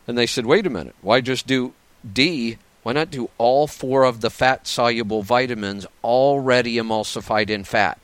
[0.09, 1.75] and they said, wait a minute, why just do
[2.13, 2.59] D?
[2.83, 8.01] Why not do all four of the fat soluble vitamins already emulsified in fat?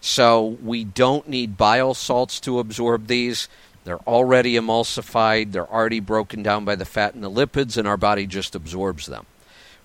[0.00, 3.48] So we don't need bile salts to absorb these.
[3.84, 7.98] They're already emulsified, they're already broken down by the fat and the lipids, and our
[7.98, 9.26] body just absorbs them.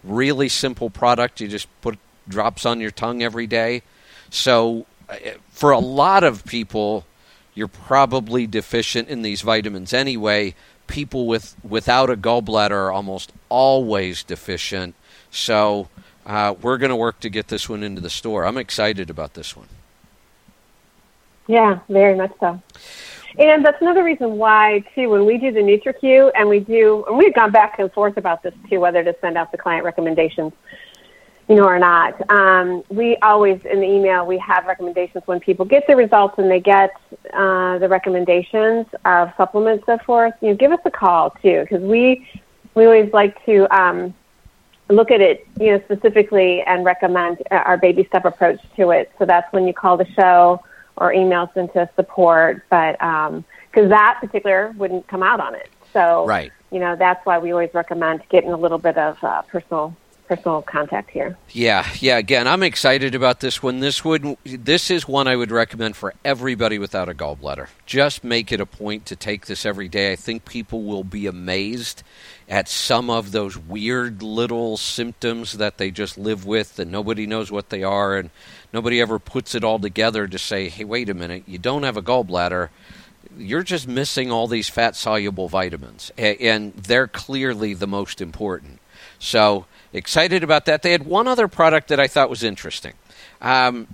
[0.03, 1.41] Really simple product.
[1.41, 3.81] You just put drops on your tongue every day.
[4.29, 5.15] So, uh,
[5.49, 7.05] for a lot of people,
[7.53, 10.55] you're probably deficient in these vitamins anyway.
[10.87, 14.95] People with without a gallbladder are almost always deficient.
[15.29, 15.89] So,
[16.25, 18.45] uh, we're going to work to get this one into the store.
[18.45, 19.67] I'm excited about this one.
[21.47, 22.61] Yeah, very much so.
[23.37, 27.17] And that's another reason why, too, when we do the NutriQ and we do, and
[27.17, 30.51] we've gone back and forth about this too, whether to send out the client recommendations,
[31.47, 32.29] you know, or not.
[32.31, 36.49] Um, we always, in the email, we have recommendations when people get the results and
[36.49, 36.91] they get
[37.33, 40.33] uh, the recommendations of supplements, so forth.
[40.41, 42.27] You know, give us a call too, because we
[42.75, 44.13] we always like to um,
[44.89, 49.11] look at it, you know, specifically and recommend our baby step approach to it.
[49.17, 50.61] So that's when you call the show
[50.99, 55.69] or emails into support, but because um, that particular wouldn't come out on it.
[55.93, 56.51] So, right.
[56.71, 59.95] you know, that's why we always recommend getting a little bit of uh, personal
[60.29, 61.35] personal contact here.
[61.49, 62.17] Yeah, yeah.
[62.19, 63.79] Again, I'm excited about this one.
[63.79, 67.67] This would this is one I would recommend for everybody without a gallbladder.
[67.87, 70.11] Just make it a point to take this every day.
[70.11, 72.03] I think people will be amazed
[72.47, 77.51] at some of those weird little symptoms that they just live with and nobody knows
[77.51, 78.29] what they are and
[78.73, 81.97] nobody ever puts it all together to say, "Hey, wait a minute, you don't have
[81.97, 82.69] a gallbladder."
[83.37, 88.79] You're just missing all these fat soluble vitamins, and they're clearly the most important.
[89.19, 90.81] So, excited about that.
[90.81, 92.93] They had one other product that I thought was interesting.
[93.41, 93.87] Um,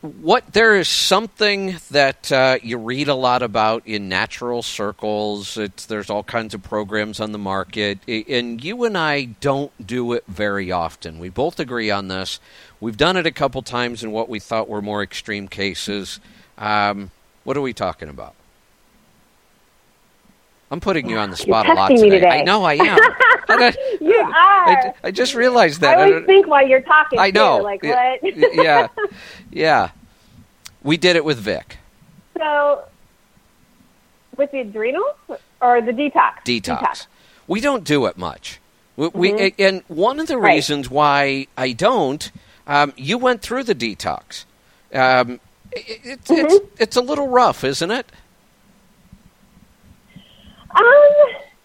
[0.00, 5.56] what there is something that uh, you read a lot about in natural circles.
[5.56, 10.14] It's, there's all kinds of programs on the market, and you and I don't do
[10.14, 11.18] it very often.
[11.18, 12.40] We both agree on this.
[12.80, 16.20] We've done it a couple times in what we thought were more extreme cases.
[16.56, 17.10] Um,
[17.44, 18.34] what are we talking about?
[20.70, 22.10] I'm putting you on the spot a lot today.
[22.10, 22.28] today.
[22.28, 22.98] I know I am.
[23.58, 24.68] I, you are.
[24.68, 25.98] I, I, just realized that.
[25.98, 27.18] I always think while you're talking.
[27.18, 27.58] I know.
[27.58, 28.54] Too, like what?
[28.54, 28.88] yeah,
[29.50, 29.90] yeah.
[30.82, 31.78] We did it with Vic.
[32.36, 32.84] So,
[34.36, 35.16] with the adrenals
[35.60, 36.44] or the detox?
[36.44, 36.78] Detox.
[36.78, 37.06] detox.
[37.46, 38.60] We don't do it much.
[38.96, 39.18] We, mm-hmm.
[39.18, 40.54] we and one of the right.
[40.54, 42.30] reasons why I don't.
[42.66, 44.44] Um, you went through the detox.
[44.92, 45.40] Um,
[45.72, 46.46] it, it, mm-hmm.
[46.46, 48.06] It's it's a little rough, isn't it?
[50.70, 50.84] Um,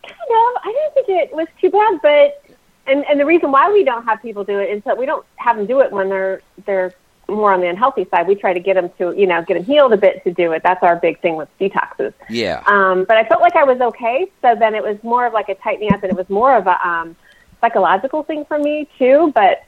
[0.04, 0.62] kind of.
[0.64, 2.56] I didn't think it was too bad, but
[2.88, 5.26] and and the reason why we don't have people do it is that we don't
[5.38, 6.94] have them do it when they're they're
[7.28, 8.28] more on the unhealthy side.
[8.28, 10.52] We try to get them to you know get them healed a bit to do
[10.52, 10.62] it.
[10.64, 12.14] That's our big thing with detoxes.
[12.30, 12.64] Yeah.
[12.68, 14.30] Um, but I felt like I was okay.
[14.42, 16.68] So then it was more of like a tightening up, and it was more of
[16.68, 17.16] a um,
[17.62, 19.32] psychological thing for me too.
[19.34, 19.64] But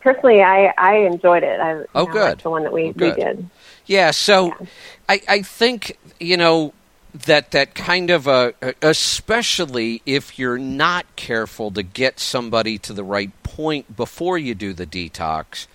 [0.00, 1.60] personally, I I enjoyed it.
[1.60, 2.38] I, oh, know, good.
[2.40, 3.48] the one that we oh, we did.
[3.86, 4.12] Yeah.
[4.12, 4.66] So yeah.
[5.08, 6.72] I I think you know
[7.14, 13.04] that that kind of a especially if you're not careful to get somebody to the
[13.04, 15.66] right point before you do the detox,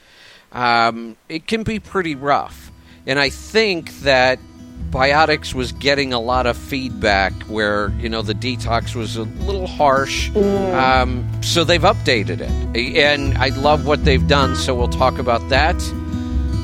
[0.52, 2.71] um, it can be pretty rough.
[3.06, 4.39] And I think that
[4.89, 9.67] Biotics was getting a lot of feedback where you know the detox was a little
[9.67, 10.73] harsh, mm.
[10.73, 14.56] um, so they've updated it, and I love what they've done.
[14.56, 15.76] So we'll talk about that.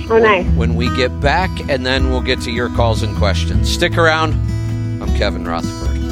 [0.10, 0.46] Oh, nice.
[0.56, 3.70] When we get back, and then we'll get to your calls and questions.
[3.70, 4.34] Stick around.
[5.04, 6.03] I'm Kevin Rutherford.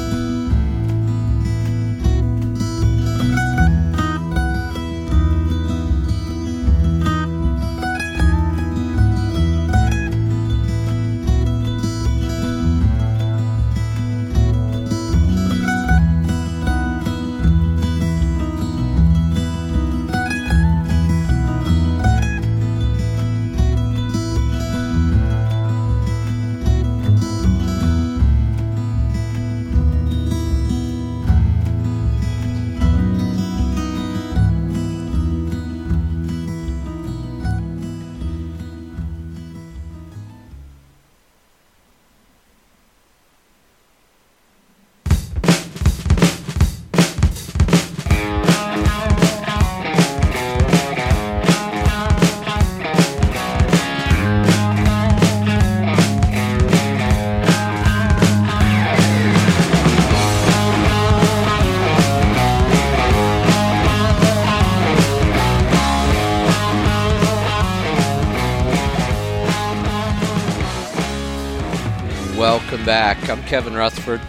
[72.36, 73.28] Welcome back.
[73.28, 74.20] I'm Kevin Rutherford.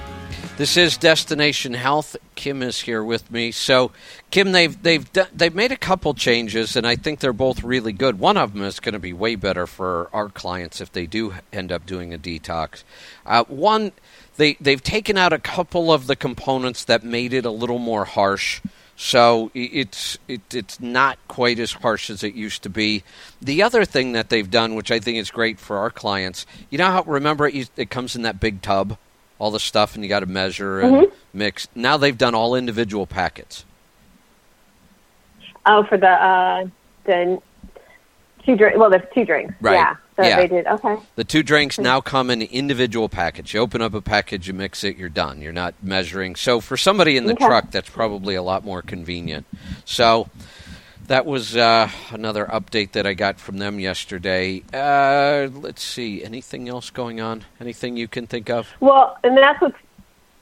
[0.58, 2.16] This is Destination Health.
[2.36, 3.51] Kim is here with me.
[3.51, 3.91] So,
[4.30, 8.20] Kim, they've they've they've made a couple changes, and I think they're both really good.
[8.20, 11.34] One of them is going to be way better for our clients if they do
[11.51, 12.84] end up doing a detox.
[13.26, 13.93] Uh, one,
[14.38, 18.06] they they've taken out a couple of the components that made it a little more
[18.06, 18.62] harsh.
[18.96, 23.04] So it's it, it's not quite as harsh as it used to be.
[23.41, 26.78] The other thing that they've done, which I think is great for our clients, you
[26.78, 28.98] know how remember it, it comes in that big tub
[29.39, 31.38] all the stuff and you got to measure and mm-hmm.
[31.38, 31.68] mix.
[31.76, 33.66] Now they've done all individual packets.
[35.66, 36.66] Oh, for the uh,
[37.06, 37.41] the
[38.46, 38.78] two drinks.
[38.78, 39.54] Well, there's two drinks.
[39.62, 39.74] Right.
[39.74, 39.96] Yeah.
[40.16, 40.38] So yeah.
[40.38, 40.68] they did.
[40.68, 40.98] Okay.
[41.16, 43.54] The two drinks now come in individual package.
[43.54, 45.41] You open up a package, you mix it, you're done.
[45.41, 46.36] You're not measuring.
[46.36, 47.46] So for somebody in the okay.
[47.46, 49.48] truck, that's probably a lot more convenient.
[49.86, 50.30] So
[51.08, 54.64] that was uh, another update that I got from them yesterday.
[54.72, 57.44] Uh, let's see, anything else going on?
[57.60, 58.70] Anything you can think of?
[58.80, 59.78] Well, and that's what's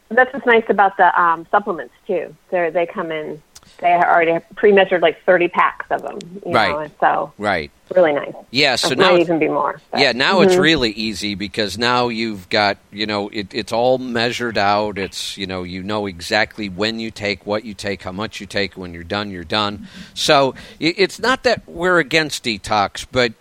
[0.10, 2.36] that's what's nice about the um, supplements too.
[2.50, 3.42] They they come in
[3.80, 6.20] they already have pre-measured like 30 packs of them.
[6.46, 6.72] right.
[6.72, 7.72] Know, so right.
[7.96, 8.34] Really nice.
[8.52, 8.76] Yeah.
[8.76, 9.82] So it now even be more.
[9.92, 10.00] But.
[10.00, 10.12] Yeah.
[10.14, 10.50] Now mm-hmm.
[10.50, 14.98] it's really easy because now you've got you know it, it's all measured out.
[14.98, 18.48] It's you know you know exactly when you take what you take, how much you
[18.48, 18.78] take.
[18.78, 19.88] When you're done, you're done.
[20.14, 23.34] So it's not that we're against detox, but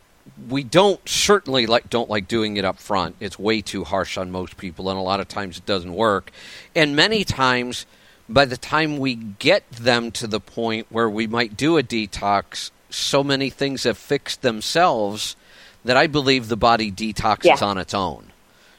[0.49, 3.17] we don't certainly like don't like doing it up front.
[3.21, 6.31] It's way too harsh on most people, and a lot of times it doesn't work.
[6.75, 7.87] And many times
[8.31, 12.71] by the time we get them to the point where we might do a detox,
[12.89, 15.37] so many things have fixed themselves
[15.85, 17.65] that I believe the body detoxes yeah.
[17.65, 18.27] on its own.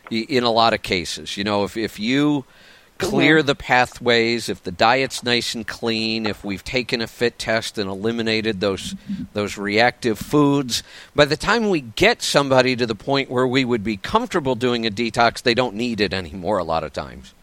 [0.10, 2.44] In a lot of cases, you know, if if you
[2.98, 3.48] clear mm-hmm.
[3.48, 7.90] the pathways, if the diet's nice and clean, if we've taken a fit test and
[7.90, 8.96] eliminated those
[9.34, 10.84] those reactive foods,
[11.16, 14.86] by the time we get somebody to the point where we would be comfortable doing
[14.86, 17.34] a detox, they don't need it anymore a lot of times.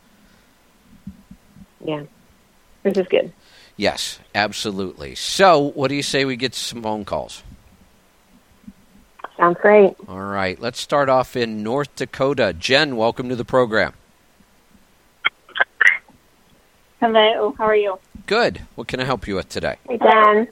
[1.85, 2.03] Yeah,
[2.83, 3.33] This is good.
[3.77, 5.15] Yes, absolutely.
[5.15, 7.43] So, what do you say we get some phone calls?
[9.37, 9.95] Sounds great.
[10.09, 12.53] All right, let's start off in North Dakota.
[12.59, 13.93] Jen, welcome to the program.
[17.01, 17.99] Hello, how are you?
[18.27, 18.63] Good.
[18.75, 19.77] What can I help you with today?
[19.89, 20.49] Hey, Jen.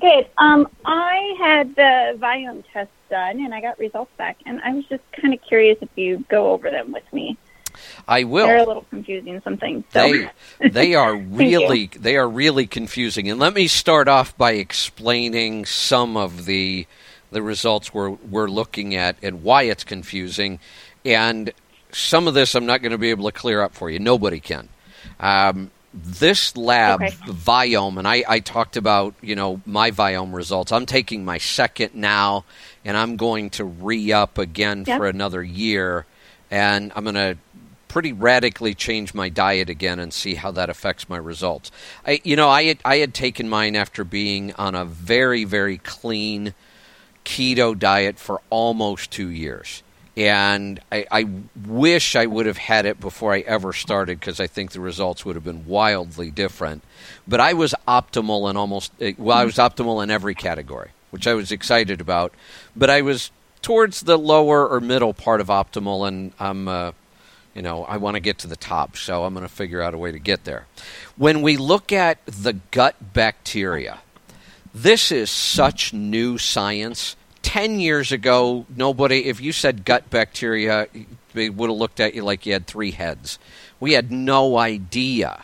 [0.00, 0.28] Good.
[0.38, 4.84] Um, I had the Viome test done, and I got results back, and I was
[4.86, 7.36] just kind of curious if you go over them with me.
[8.06, 8.46] I will.
[8.46, 9.40] They're a little confusing.
[9.42, 9.84] Something.
[9.92, 10.28] So.
[10.60, 13.30] They they are really they are really confusing.
[13.30, 16.86] And let me start off by explaining some of the
[17.30, 20.58] the results we're we're looking at and why it's confusing.
[21.04, 21.52] And
[21.90, 23.98] some of this I'm not going to be able to clear up for you.
[23.98, 24.68] Nobody can.
[25.20, 27.10] Um, this lab, okay.
[27.26, 30.72] Viome, and I, I talked about you know my Viome results.
[30.72, 32.44] I'm taking my second now,
[32.84, 34.98] and I'm going to re up again yep.
[34.98, 36.06] for another year,
[36.50, 37.36] and I'm going to
[37.92, 41.70] pretty radically change my diet again and see how that affects my results.
[42.06, 45.76] I, you know, I had, I had taken mine after being on a very, very
[45.76, 46.54] clean
[47.26, 49.82] keto diet for almost two years.
[50.16, 51.28] And I, I
[51.66, 55.26] wish I would have had it before I ever started because I think the results
[55.26, 56.82] would have been wildly different.
[57.28, 61.26] But I was optimal in almost, eh, well, I was optimal in every category, which
[61.26, 62.32] I was excited about.
[62.74, 63.30] But I was
[63.60, 66.92] towards the lower or middle part of optimal, and I'm uh,
[67.54, 69.94] you know, I want to get to the top, so I'm going to figure out
[69.94, 70.66] a way to get there.
[71.16, 73.98] When we look at the gut bacteria,
[74.74, 77.16] this is such new science.
[77.42, 80.86] 10 years ago, nobody, if you said gut bacteria,
[81.34, 83.38] they would have looked at you like you had three heads.
[83.80, 85.42] We had no idea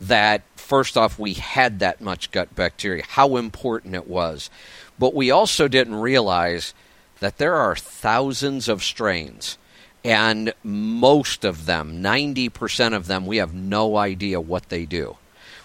[0.00, 4.50] that, first off, we had that much gut bacteria, how important it was.
[4.98, 6.74] But we also didn't realize
[7.20, 9.56] that there are thousands of strains
[10.04, 15.16] and most of them, 90% of them, we have no idea what they do.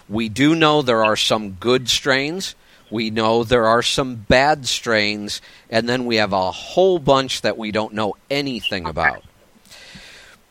[0.08, 2.54] We do know there are some good strains.
[2.90, 5.42] We know there are some bad strains.
[5.68, 9.22] And then we have a whole bunch that we don't know anything about.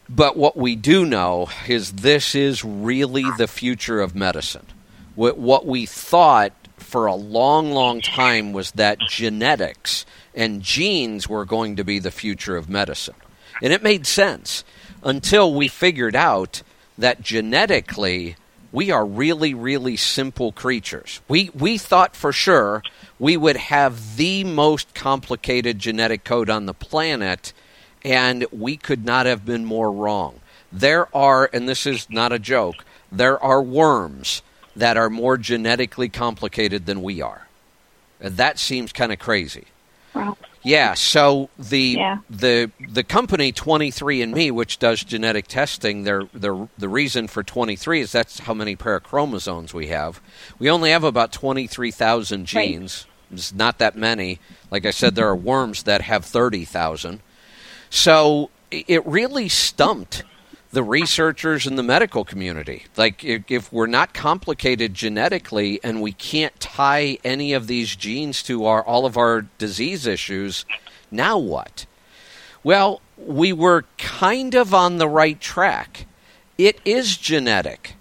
[0.08, 4.66] But what we do know is this is really the future of medicine.
[5.16, 11.76] What we thought for a long, long time was that genetics and genes were going
[11.76, 13.16] to be the future of medicine.
[13.62, 14.64] And it made sense
[15.04, 16.62] until we figured out
[16.98, 18.36] that genetically
[18.72, 21.22] we are really, really simple creatures.
[21.28, 22.84] We, we thought for sure
[23.18, 27.52] we would have the most complicated genetic code on the planet,
[28.04, 30.40] and we could not have been more wrong.
[30.72, 34.44] There are, and this is not a joke, there are worms
[34.76, 37.48] that are more genetically complicated than we are.
[38.20, 39.66] That seems kind of crazy.
[40.14, 40.38] Wow.
[40.62, 42.18] Yeah, so the Yeah.
[42.30, 48.12] the the company 23andMe, which does genetic testing, their their the reason for 23 is
[48.12, 50.20] that's how many pair of chromosomes we have.
[50.60, 52.48] We only have about 23,000 Right.
[52.48, 53.06] genes.
[53.32, 54.40] It's not that many.
[54.72, 57.22] Like I said, there are worms that have 30,000.
[57.90, 60.24] So it really stumped
[60.72, 62.86] the researchers and the medical community.
[62.96, 68.44] Like, if, if we're not complicated genetically and we can't tie any of these genes
[68.44, 70.66] to our all of our disease issues,
[71.10, 71.86] now what?
[72.64, 76.06] Well, we were kind of on the right track.
[76.58, 77.96] It is genetic.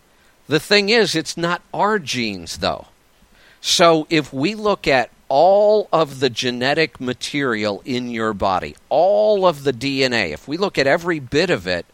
[0.47, 2.87] The thing is, it's not our genes, though.
[3.61, 9.65] So if we look at all of the genetic material in your body, all of
[9.65, 11.87] the DNA, if we look at every bit of it,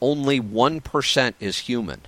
[0.00, 2.00] only 1% is human.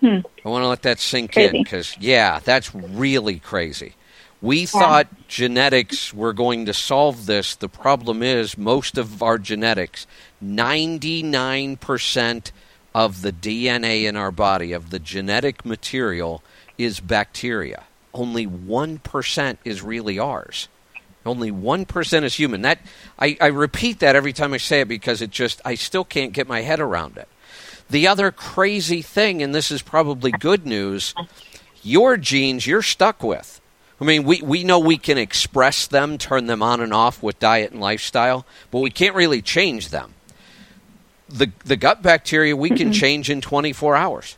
[0.00, 0.20] Hmm.
[0.44, 3.94] I want to let that sink in because, yeah, that's really crazy.
[4.42, 7.54] We thought genetics were going to solve this.
[7.54, 10.06] The problem is, most of our genetics,
[10.42, 12.50] 99%
[12.94, 16.42] of the DNA in our body, of the genetic material,
[16.78, 17.84] is bacteria.
[18.14, 20.68] Only 1% is really ours.
[21.24, 22.62] Only 1% is human.
[22.62, 22.80] That
[23.18, 26.32] I, I repeat that every time I say it because it just I still can't
[26.32, 27.28] get my head around it.
[27.90, 31.14] The other crazy thing, and this is probably good news,
[31.82, 33.60] your genes you're stuck with.
[34.00, 37.38] I mean, we, we know we can express them, turn them on and off with
[37.38, 40.14] diet and lifestyle, but we can't really change them.
[41.28, 42.92] The, the gut bacteria we can mm-hmm.
[42.92, 44.36] change in 24 hours.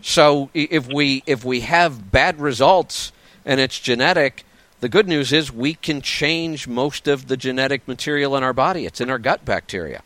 [0.00, 3.12] So if we if we have bad results
[3.44, 4.44] and it's genetic,
[4.80, 8.86] the good news is we can change most of the genetic material in our body.
[8.86, 10.02] It's in our gut bacteria.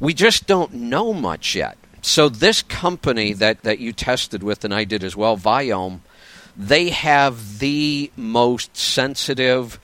[0.00, 1.76] We just don't know much yet.
[2.00, 6.00] So this company that, that you tested with and I did as well, Viome,
[6.56, 9.78] they have the most sensitive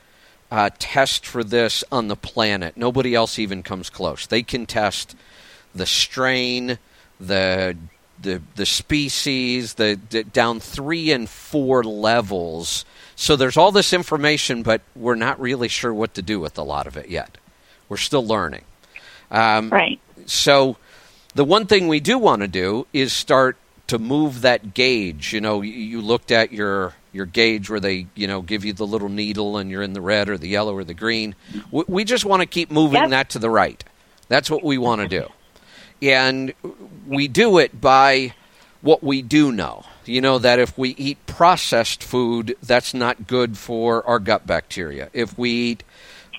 [0.50, 2.76] uh, test for this on the planet.
[2.76, 4.26] Nobody else even comes close.
[4.26, 5.16] They can test
[5.74, 6.78] the strain,
[7.20, 7.76] the
[8.20, 12.84] the the species, the, the down three and four levels.
[13.16, 16.62] So there's all this information, but we're not really sure what to do with a
[16.62, 17.38] lot of it yet.
[17.88, 18.64] We're still learning.
[19.30, 20.00] Um, Right.
[20.26, 20.76] so
[21.34, 23.56] the one thing we do want to do is start
[23.88, 25.32] to move that gauge.
[25.32, 28.86] You know, you, looked at your your gauge where they you know give you the
[28.86, 31.34] little needle and you're in the red or the yellow or the green.
[31.70, 33.10] We, we just want to keep moving Yep.
[33.10, 33.82] that to the right.
[34.28, 35.28] That's what we want to do,
[36.02, 36.52] and
[37.06, 38.34] we do it by
[38.80, 39.84] what we do know.
[40.06, 45.08] You know that if we eat processed food, that's not good for our gut bacteria.
[45.12, 45.84] If we eat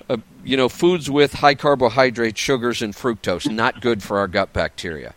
[0.08, 4.52] uh, you know, foods with high carbohydrate, sugars, and fructose, not good for our gut
[4.52, 5.14] bacteria.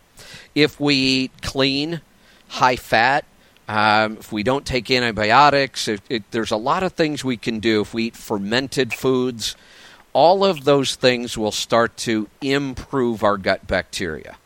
[0.54, 2.00] If we eat clean,
[2.48, 3.24] high fat,
[3.68, 7.60] um, if we don't take antibiotics, it, it, there's a lot of things we can
[7.60, 7.82] do.
[7.82, 9.54] If we eat fermented foods,
[10.12, 14.36] all of those things will start to improve our gut bacteria.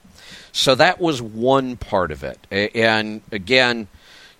[0.56, 2.38] So that was one part of it.
[2.76, 3.88] And again,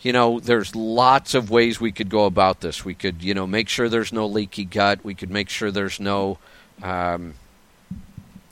[0.00, 2.84] you know, there's lots of ways we could go about this.
[2.84, 5.00] We could, you know, make sure there's no leaky gut.
[5.02, 6.38] We could make sure there's no
[6.84, 7.34] um,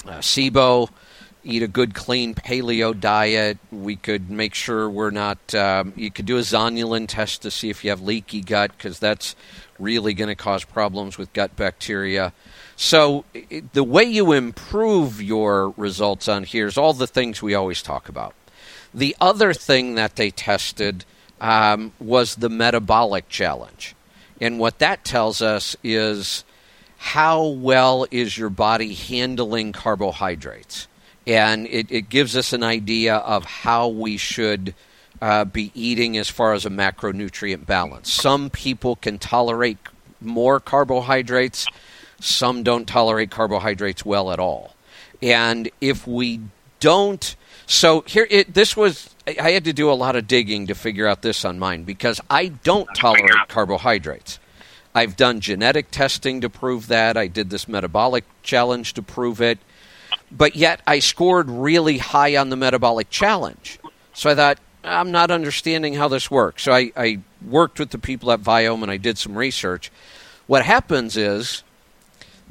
[0.04, 0.90] uh, SIBO.
[1.44, 3.58] Eat a good, clean paleo diet.
[3.70, 5.54] We could make sure we're not.
[5.54, 8.98] Um, you could do a zonulin test to see if you have leaky gut because
[8.98, 9.36] that's
[9.78, 12.32] really going to cause problems with gut bacteria.
[12.82, 13.24] So
[13.74, 18.08] the way you improve your results on here is all the things we always talk
[18.08, 18.34] about.
[18.92, 21.04] The other thing that they tested
[21.40, 23.94] um, was the metabolic challenge.
[24.40, 26.42] And what that tells us is
[26.98, 30.88] how well is your body handling carbohydrates?
[31.24, 34.74] And it, it gives us an idea of how we should
[35.20, 38.12] uh, be eating as far as a macronutrient balance.
[38.12, 39.78] Some people can tolerate
[40.20, 41.68] more carbohydrates,
[42.22, 44.74] some don't tolerate carbohydrates well at all.
[45.20, 46.40] And if we
[46.80, 50.74] don't, so here it, this was I had to do a lot of digging to
[50.74, 54.40] figure out this on mine because I don't tolerate carbohydrates.
[54.94, 57.16] I've done genetic testing to prove that.
[57.16, 59.58] I did this metabolic challenge to prove it.
[60.30, 63.78] But yet I scored really high on the metabolic challenge.
[64.12, 66.64] So I thought, I'm not understanding how this works.
[66.64, 69.90] So I, I worked with the people at Viome and I did some research.
[70.46, 71.62] What happens is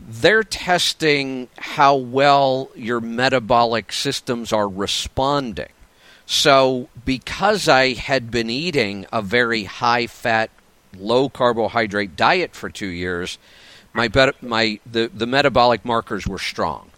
[0.08, 5.70] they're testing how well your metabolic systems are responding.
[6.26, 10.50] So, because I had been eating a very high fat,
[10.98, 13.38] low carbohydrate diet for two years,
[13.94, 14.10] my,
[14.42, 16.90] my the, the metabolic markers were strong.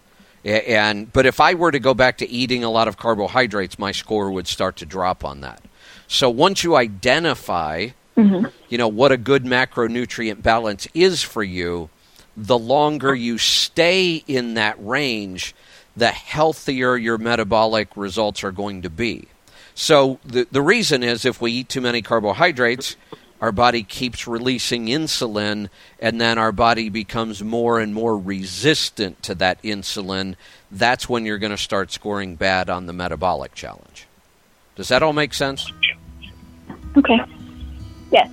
[0.44, 3.92] And but if I were to go back to eating a lot of carbohydrates, my
[3.92, 5.62] score would start to drop on that.
[6.06, 8.46] So once you identify mm-hmm.
[8.68, 11.90] you know, what a good macronutrient balance is for you,
[12.36, 15.54] the longer you stay in that range,
[15.96, 19.28] the healthier your metabolic results are going to be.
[19.74, 22.96] So the the reason is if we eat too many carbohydrates,
[23.40, 25.68] our body keeps releasing insulin
[25.98, 30.36] and then our body becomes more and more resistant to that insulin.
[30.70, 34.06] That's when you're going to start scoring bad on the metabolic challenge.
[34.76, 35.70] Does that all make sense?
[36.96, 37.20] Okay.
[38.10, 38.30] Yes.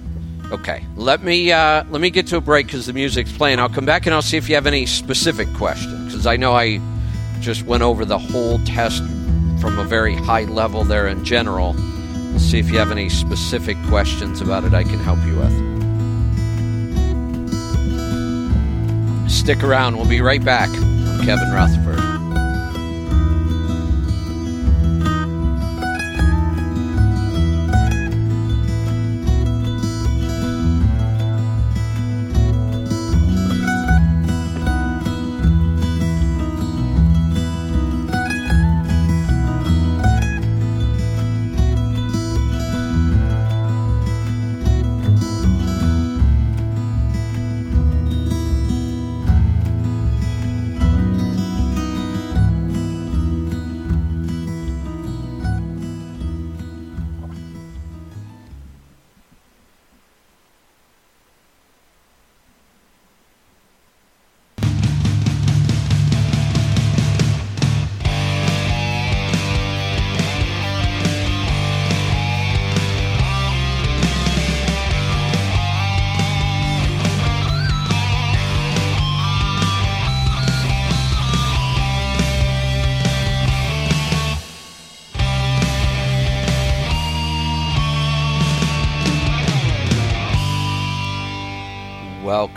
[0.51, 3.59] Okay, let me uh, let me get to a break because the music's playing.
[3.59, 6.51] I'll come back and I'll see if you have any specific questions because I know
[6.53, 6.81] I
[7.39, 9.01] just went over the whole test
[9.61, 11.73] from a very high level there in general.
[11.73, 15.71] Let's see if you have any specific questions about it I can help you with.
[19.31, 19.95] Stick around.
[19.95, 20.69] We'll be right back.
[20.69, 22.10] I'm Kevin Rutherford.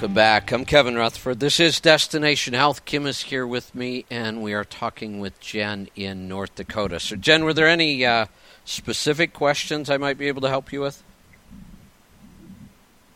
[0.05, 0.53] Welcome back.
[0.53, 1.41] I'm Kevin Rutherford.
[1.41, 2.85] This is Destination Health.
[2.85, 7.01] Kim is here with me, and we are talking with Jen in North Dakota.
[7.01, 8.27] So, Jen, were there any uh,
[8.67, 11.03] specific questions I might be able to help you with?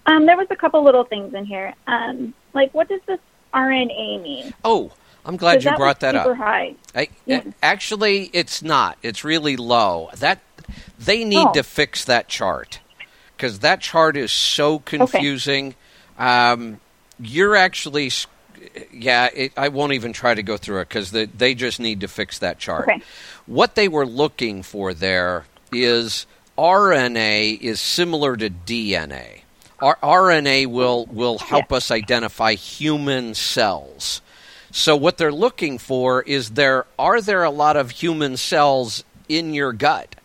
[0.07, 1.75] Um, there was a couple little things in here.
[1.87, 3.21] Um, like, what does this
[3.53, 4.55] RNA mean?
[4.65, 4.91] Oh,
[5.27, 6.27] I'm glad you that brought that up.
[6.41, 7.43] I, Yeah.
[7.63, 8.97] Actually, it's not.
[9.03, 10.09] It's really low.
[10.17, 10.41] That
[10.99, 11.53] they need Oh.
[11.53, 12.81] to fix that chart
[13.37, 15.75] because that chart is so confusing.
[16.19, 16.81] Um,
[17.21, 18.11] you're actually,
[18.93, 19.29] yeah.
[19.35, 22.09] It, I won't even try to go through it because they, they just need to
[22.09, 22.89] fix that chart.
[22.89, 23.03] Okay.
[23.47, 29.43] What they were looking for there is RNA is similar to DNA.
[29.81, 34.21] R- RNA will will help us identify human cells.
[34.71, 39.55] So what they're looking for is there are there a lot of human cells in
[39.55, 40.17] your gut?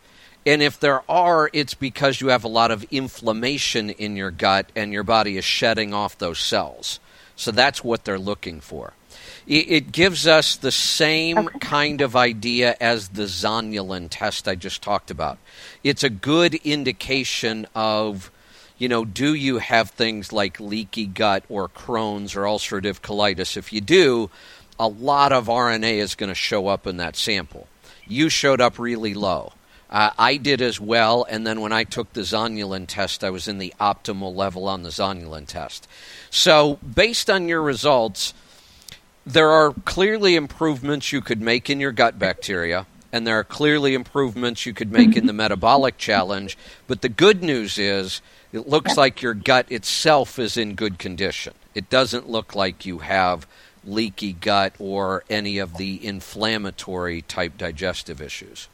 [0.46, 4.70] And if there are, it's because you have a lot of inflammation in your gut
[4.76, 7.00] and your body is shedding off those cells.
[7.36, 8.94] So that's what they're looking for.
[9.48, 14.82] It, it gives us the same kind of idea as the zonulin test I just
[14.82, 15.38] talked about.
[15.84, 18.30] It's a good indication of
[18.78, 23.56] you know, do you have things like leaky gut or Crohn's or ulcerative colitis?
[23.56, 24.30] If you do,
[24.80, 27.68] a lot of RNA is going to show up in that sample.
[28.08, 29.54] You showed up really low.
[29.94, 33.48] Uh, I did as well, and then when I took the zonulin test, I was
[33.48, 35.88] in the optimal level on the zonulin test.
[36.32, 38.34] So, based on your results,
[39.24, 43.94] there are clearly improvements you could make in your gut bacteria, and there are clearly
[43.94, 46.58] improvements you could make in the metabolic challenge.
[46.88, 48.20] But the good news is,
[48.52, 51.54] it looks like your gut itself is in good condition.
[51.76, 53.46] It doesn't look like you have
[53.86, 58.70] leaky gut or any of the inflammatory type digestive issues.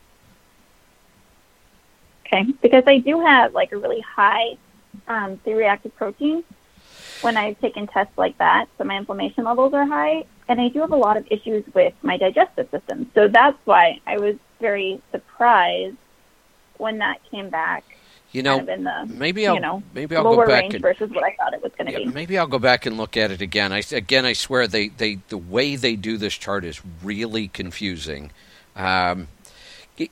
[2.31, 4.57] Okay, because I do have like a really high
[5.07, 6.43] um, C-reactive protein
[7.21, 10.79] when I've taken tests like that, so my inflammation levels are high, and I do
[10.79, 13.11] have a lot of issues with my digestive system.
[13.13, 15.97] So that's why I was very surprised
[16.77, 17.83] when that came back.
[18.31, 20.61] You know, kind of in the maybe I'll you know maybe I'll lower go back
[20.61, 22.13] range and versus what I thought it was going to Yeah, be.
[22.13, 23.73] maybe I'll go back and look at it again.
[23.73, 28.31] I again, I swear they, they the way they do this chart is really confusing,
[28.75, 29.29] um,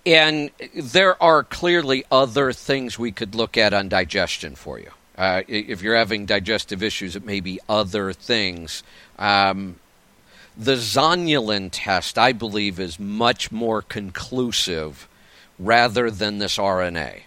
[0.05, 4.91] and there are clearly other things we could look at on digestion for you.
[5.17, 8.83] Uh, if you're having digestive issues, it may be other things.
[9.17, 9.77] Um,
[10.55, 15.07] the zonulin test, I believe, is much more conclusive
[15.59, 17.21] rather than this RNA.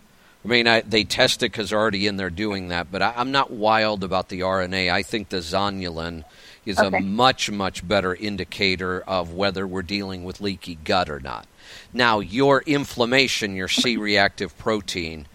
[0.44, 3.30] I mean, I, they test it because already in there doing that, but I, I'm
[3.32, 4.90] not wild about the RNA.
[4.92, 6.24] I think the zonulin
[6.64, 6.96] is Okay.
[6.96, 11.46] a much, much better indicator of whether we're dealing with leaky gut or not.
[11.92, 15.26] Now, your inflammation, your C reactive protein,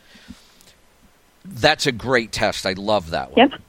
[1.43, 2.65] That's a great test.
[2.65, 3.49] I love that one.
[3.51, 3.61] Yep.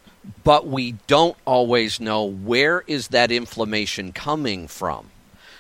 [0.44, 5.10] But we don't always know where is that inflammation coming from.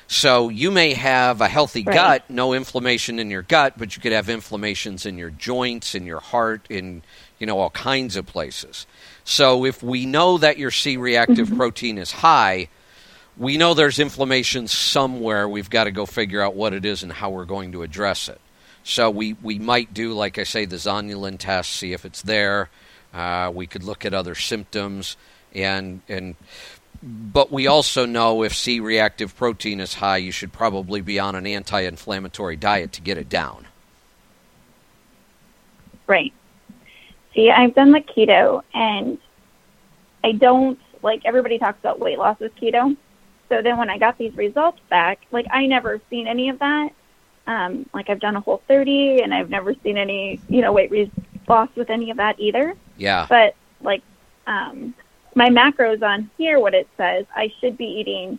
[0.08, 1.94] So you may have a healthy Right.
[1.94, 6.06] gut, no inflammation in your gut, but you could have inflammations in your joints, in
[6.06, 7.02] your heart, in
[7.38, 8.86] you know all kinds of places.
[9.24, 11.56] So if we know that your C-reactive mm-hmm.
[11.56, 12.68] protein is high,
[13.36, 15.48] we know there's inflammation somewhere.
[15.48, 18.28] We've got to go figure out what it is and how we're going to address
[18.28, 18.40] it.
[18.82, 22.70] So we, we might do, like I say, the zonulin test, see if it's there.
[23.12, 25.16] Uh, we could look at other symptoms,
[25.54, 26.34] and and
[27.02, 31.46] but we also know if C-reactive protein is high, you should probably be on an
[31.46, 33.66] anti-inflammatory diet to get it down.
[36.06, 36.32] Right.
[37.34, 39.18] See, I've done the keto, and
[40.22, 42.96] I don't like everybody talks about weight loss with keto.
[43.48, 46.90] So then when I got these results back, like I never seen any of that.
[47.46, 50.90] Um, like I've done a whole 30, and I've never seen any, you know, weight
[50.90, 51.10] re-
[51.48, 52.74] loss with any of that either.
[52.96, 53.26] Yeah.
[53.28, 54.02] But like
[54.46, 54.94] um,
[55.34, 58.38] my macros on here, what it says, I should be eating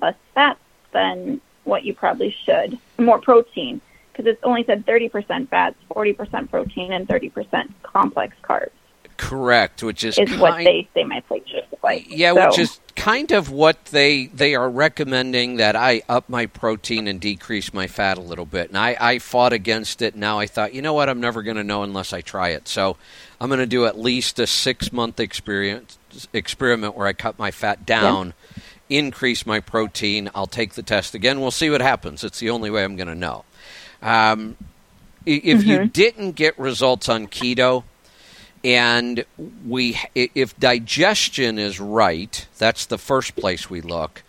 [0.00, 0.56] less fat
[0.92, 3.80] than what you probably should, more protein,
[4.12, 8.70] because it's only said 30% fats, 40% protein, and 30% complex carbs
[9.34, 12.06] Correct, which is, is what they say my plate should look like.
[12.08, 16.46] Yeah, So- which is kind of what they they are recommending that I up my
[16.46, 18.68] protein and decrease my fat a little bit.
[18.68, 20.14] And I, I fought against it.
[20.14, 22.68] Now I thought, you know what, I'm never going to know unless I try it.
[22.68, 22.96] So
[23.40, 25.98] I'm going to do at least a six month experience
[26.32, 28.34] experiment where I cut my fat down,
[28.88, 30.30] increase my protein.
[30.32, 31.40] I'll take the test again.
[31.40, 32.22] We'll see what happens.
[32.22, 33.44] It's the only way I'm going to know.
[34.00, 34.56] Um,
[35.26, 37.82] if you didn't get results on keto,
[38.64, 39.24] and
[39.66, 44.22] we if digestion is right that's the first place we look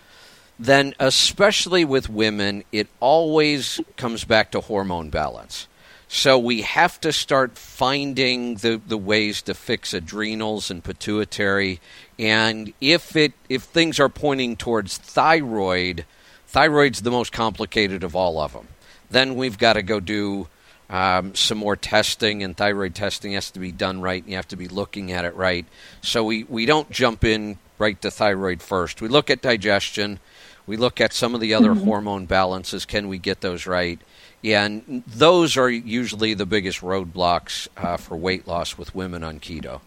[0.59, 5.67] then especially with women it always comes back to hormone balance.
[6.07, 11.81] So we have to start finding the, the ways to fix adrenals and pituitary.
[12.19, 16.05] And if it if things are pointing towards thyroid
[16.47, 18.67] thyroid's the most complicated of all of them
[19.09, 20.47] then we've got to go do
[20.89, 24.47] um, some more testing, and thyroid testing has to be done right, and you have
[24.49, 25.65] to be looking at it right.
[26.01, 29.01] So we, we don't jump in right to thyroid first.
[29.01, 30.19] We look at digestion,
[30.67, 32.85] we look at some of the other hormone balances.
[32.85, 33.99] Can we get those right?
[34.43, 39.81] And those are usually the biggest roadblocks uh, for weight loss with women on keto.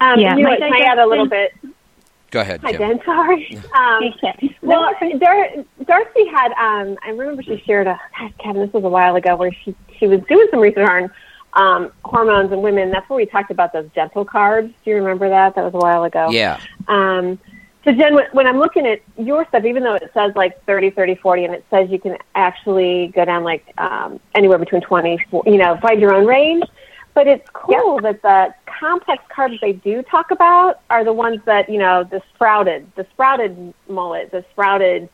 [0.00, 1.52] Um, Yeah, you know can I add a little bit?
[2.30, 2.80] Go ahead, Hi, Kim.
[2.80, 3.00] Jen.
[3.04, 3.60] Sorry.
[3.74, 4.56] Um, Okay.
[4.62, 4.88] well,
[5.18, 6.52] Dar- Darcy had.
[6.52, 7.98] Um, I remember she shared a.
[8.16, 11.10] God, Kevin, this was a while ago, where she she was doing some research on
[11.54, 12.92] um, hormones in women.
[12.92, 14.72] That's where we talked about those gentle carbs.
[14.84, 15.56] Do you remember that?
[15.56, 16.30] That was a while ago.
[16.30, 16.60] Yeah.
[16.86, 17.40] Um,
[17.84, 20.90] so Jen, when- when I'm looking at your stuff, even though it says like 30,
[20.90, 25.18] 30, 40, and it says you can actually go down like um, anywhere between 20,
[25.46, 26.62] you know, find your own range.
[27.14, 31.68] But it's cool that the complex carbs they do talk about are the ones that,
[31.68, 35.08] you know, the sprouted, the sprouted millet, the sprouted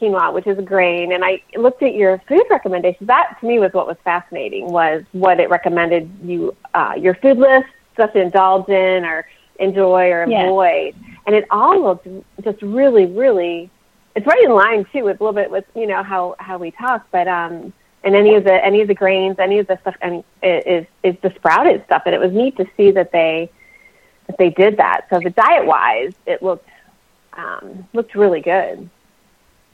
[0.00, 1.12] quinoa, which is a grain.
[1.12, 3.06] And I looked at your food recommendations.
[3.06, 7.38] That to me was what was fascinating was what it recommended you, uh, your food
[7.38, 9.26] list, stuff to indulge in or
[9.58, 10.44] enjoy or Yeah.
[10.46, 10.94] avoid.
[11.26, 12.06] And it all looked
[12.42, 13.70] just really, really,
[14.14, 16.70] it's right in line too with a little bit with, you know, how, how we
[16.70, 17.72] talk, but, um,
[18.04, 20.66] and any of the any of the grains, any of the stuff, I mean, it
[20.66, 23.50] is is the sprouted stuff, and it was neat to see that they
[24.28, 25.06] that they did that.
[25.10, 26.68] So the diet wise, it looked
[27.36, 28.88] um, looked really good.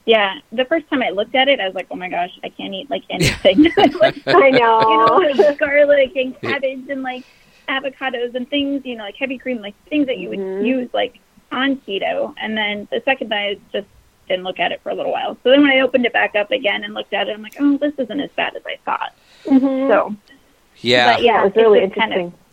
[0.07, 2.51] Yeah, the first time I looked at it, I was like, "Oh my gosh, I
[2.51, 3.95] can't eat like anything." like,
[4.27, 5.33] I you know, know.
[5.35, 7.25] like garlic and cabbage and like
[7.69, 10.67] avocados and things, you know, like heavy cream, like things that you would Mhm.
[10.67, 11.19] use like
[11.53, 12.35] on keto.
[12.39, 13.87] And then the second time, I just
[14.29, 15.39] didn't look at it for a little while.
[15.43, 17.57] So then when I opened it back up again and looked at it, I'm like,
[17.59, 19.15] "Oh, this isn't as bad as I thought."
[19.47, 19.89] Mhm.
[19.91, 20.15] So
[20.83, 21.15] Yeah.
[21.15, 22.44] But yeah, it was really just kind of- interesting.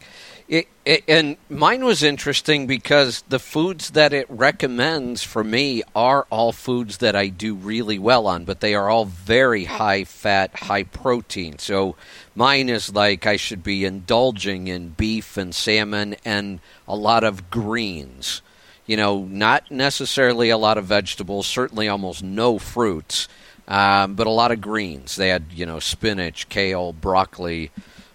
[0.52, 6.28] It, it, and mine was interesting because the foods that it recommends for me are
[6.30, 10.54] all foods that I do really well on, but they are all very high fat,
[10.54, 11.58] high protein.
[11.58, 11.96] So
[12.36, 17.50] mine is like I should be indulging in beef and salmon and a lot of
[17.50, 18.42] greens.
[18.86, 23.30] You know, not necessarily a lot of vegetables, certainly almost no fruits,
[23.70, 25.16] um, but a lot of greens.
[25.16, 27.72] They had, you know, spinach, kale, broccoli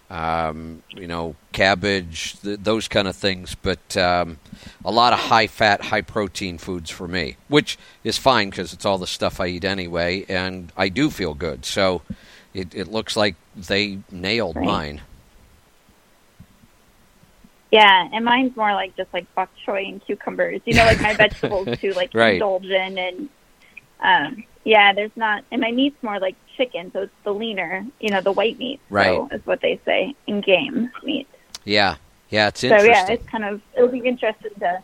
[0.09, 3.55] um, you know, cabbage, th- those kind of things.
[3.55, 4.37] But um,
[4.85, 8.85] a lot of high fat, high protein foods for me, which is fine because it's
[8.85, 11.65] all the stuff I eat anyway, and I do feel good.
[11.65, 12.01] So
[12.53, 14.65] it, it looks like they nailed Right.
[14.65, 15.01] mine.
[17.71, 20.61] yeah, and mine's more like just like bok choy and cucumbers.
[20.65, 22.35] You know, like my vegetables too, like Right.
[22.35, 23.29] indulge in and
[23.99, 28.09] um Yeah, there's not, and my meat's more like chicken, so it's the leaner, you
[28.09, 28.81] know, the white meat.
[28.89, 29.15] Right.
[29.15, 31.25] So is what they say in game meat.
[31.63, 31.95] Yeah,
[32.29, 32.93] yeah, it's interesting.
[32.93, 34.83] So yeah, it's kind of it'll be interesting to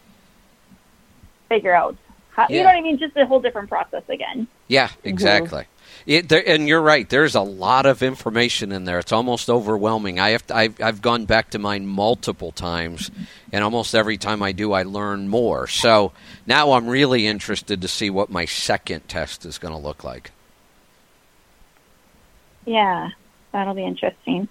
[1.49, 1.97] figure out.
[2.29, 2.97] How, You know what I mean?
[2.97, 4.47] Just a whole different process again.
[4.69, 5.09] Yeah, mm-hmm.
[5.09, 5.65] exactly.
[6.06, 7.08] It, there, and you're right.
[7.08, 8.99] There's a lot of information in there.
[8.99, 10.20] It's almost overwhelming.
[10.20, 13.10] I have to, I've, I've gone back to mine multiple times,
[13.51, 15.68] and almost every time I do, I learn more.
[15.68, 16.12] So
[16.45, 20.32] now I'm really interested to see what my second test is going to look like.
[22.66, 23.10] Yeah,
[23.51, 24.49] that'll be interesting.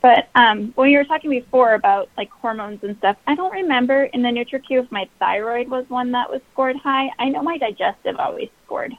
[0.00, 4.04] But um, when you were talking before about like hormones and stuff, I don't remember
[4.04, 7.10] in the NutriQ if my thyroid was one that was scored high.
[7.18, 8.94] I know my digestive always scored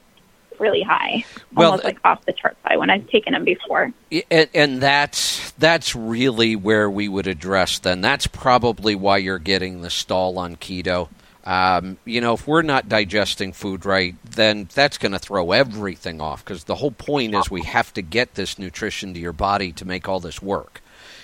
[0.59, 3.91] really high, Well, almost like off the charts high when I've taken them before.
[4.31, 7.79] And, and that's that's really where we would address.
[7.79, 11.09] Then that's probably why you're getting the stall on keto.
[11.45, 16.19] Um, you know, if we're not digesting food right, then that's going to throw everything
[16.19, 16.43] off.
[16.43, 19.85] Because the whole point is we have to get this nutrition to your body to
[19.85, 20.81] make all this work.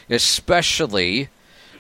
[0.09, 1.29] Especially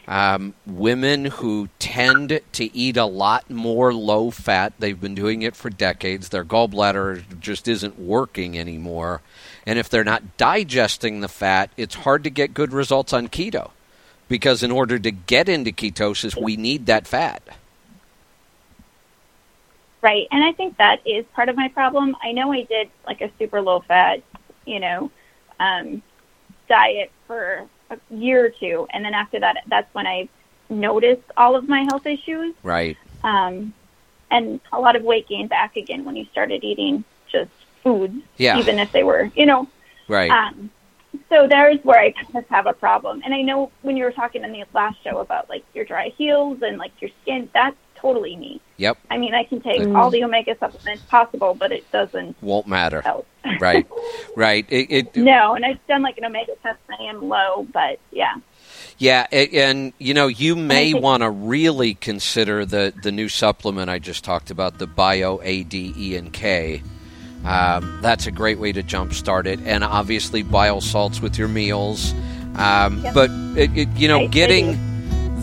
[0.07, 4.73] um, women who tend to eat a lot more low fat.
[4.79, 6.29] They've been doing it for decades.
[6.29, 9.21] Their gallbladder just isn't working anymore.
[9.65, 13.71] And if they're not digesting the fat, it's hard to get good results on keto.
[14.27, 17.43] Because in order to get into ketosis, we need that fat.
[20.01, 20.27] Right.
[20.31, 22.15] And I think that is part of my problem.
[22.23, 24.23] I know I did like a super low fat,
[24.65, 25.11] you know,
[25.59, 26.01] um,
[26.67, 28.87] diet for a year or two.
[28.91, 30.29] And then after that, that's when I
[30.69, 32.55] noticed all of my health issues.
[32.63, 32.97] Right.
[33.23, 33.73] Um,
[34.29, 37.51] and a lot of weight gain back again when you started eating just
[37.83, 38.57] foods, Yeah.
[38.57, 39.67] even if they were, you know.
[40.07, 40.31] Right.
[40.31, 40.71] Um,
[41.29, 43.21] so there's where I kind of have a problem.
[43.25, 46.09] And I know when you were talking in the last show about like your dry
[46.17, 48.59] heels and like your skin, that's totally me.
[48.77, 48.97] Yep.
[49.09, 53.01] I mean, I can take all the omega supplements possible, but it doesn't Won't matter.
[53.01, 53.27] help.
[53.59, 53.87] Right.
[54.35, 54.65] Right.
[54.69, 56.79] It, it, No, and I've done like an omega test.
[56.89, 58.35] and I am low, but yeah.
[58.97, 63.89] Yeah, a- and you know you may want to really consider the the new supplement
[63.89, 66.83] I just talked about, the Bio AD E and K.
[67.43, 72.13] Um, that's a great way to jumpstart it, and obviously bile salts with your meals.
[72.55, 73.13] Um, Yep.
[73.15, 74.90] But it, it, you know, I- I getting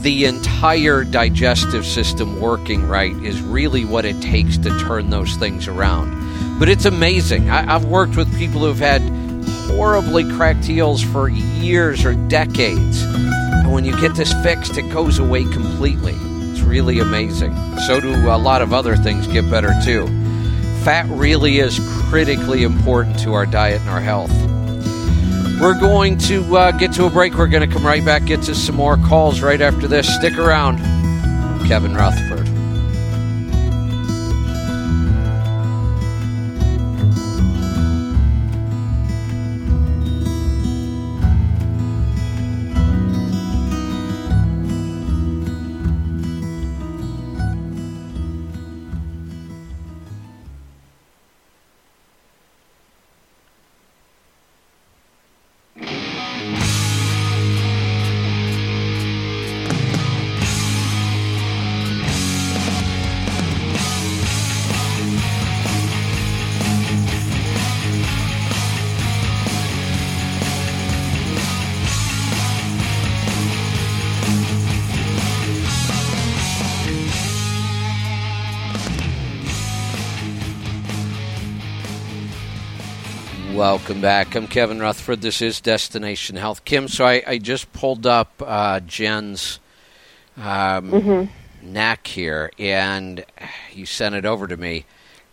[0.03, 5.67] the entire digestive system working right is really what it takes to turn those things
[5.67, 6.59] around.
[6.59, 7.51] But it's amazing.
[7.51, 9.03] I, I've worked with people who've had
[9.77, 13.03] horribly cracked heels for years or decades.
[13.03, 16.15] And when you get this fixed, it goes away completely.
[16.51, 17.55] It's really amazing.
[17.87, 20.07] So do a lot of other things get better too.
[20.85, 24.33] Fat really is critically important to our diet and our health.
[25.61, 27.35] We're going to uh, get to a break.
[27.35, 30.13] We're going to come right back, get to some more calls right after this.
[30.15, 30.79] Stick around.
[31.67, 32.38] Kevin Rutherford.
[83.89, 84.35] Welcome back.
[84.37, 85.23] I'm Kevin Rutherford.
[85.23, 86.63] This is Destination Health.
[86.67, 89.61] Kim, so I, I just pulled up uh, Jen's
[90.37, 91.31] um,
[91.65, 93.25] NAQ here, and
[93.73, 94.85] you sent it over to me.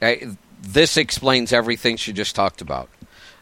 [0.01, 2.87] I, this explains everything she just talked about.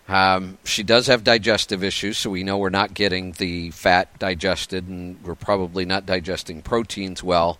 [0.07, 4.88] Um, she does have digestive issues, so we know we're not getting the fat digested,
[4.88, 7.59] and we're probably not digesting proteins well.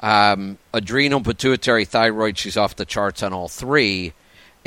[0.00, 4.14] Um, adrenal, pituitary, thyroid, she's off the charts on all three.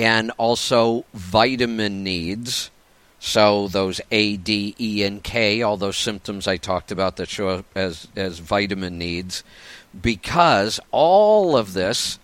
[0.02, 2.72] And also vitamin needs.
[3.20, 7.50] So those A, D, E, and K, all those symptoms I talked about that show
[7.50, 9.44] up as, as vitamin needs,
[10.00, 12.18] because all of this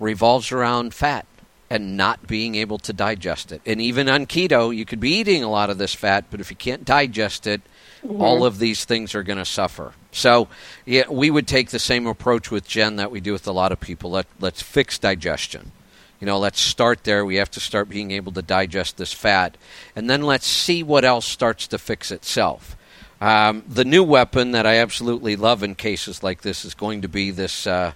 [0.00, 1.24] revolves around fat
[1.70, 3.62] and not being able to digest it.
[3.64, 6.50] And even on keto, you could be eating a lot of this fat, but if
[6.50, 7.62] you can't digest it,
[8.04, 8.20] mm-hmm.
[8.20, 9.92] all of these things are going to suffer.
[10.12, 10.48] So,
[10.84, 13.72] yeah, we would take the same approach with Jen that we do with a lot
[13.72, 14.10] of people.
[14.10, 15.72] Let, let's fix digestion.
[16.20, 17.24] You know, let's start there.
[17.24, 19.56] We have to start being able to digest this fat.
[19.94, 22.76] And then let's see what else starts to fix itself.
[23.20, 27.08] Um, the new weapon that I absolutely love in cases like this is going to
[27.08, 27.92] be this uh,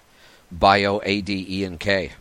[0.51, 2.13] Bio AD E and K.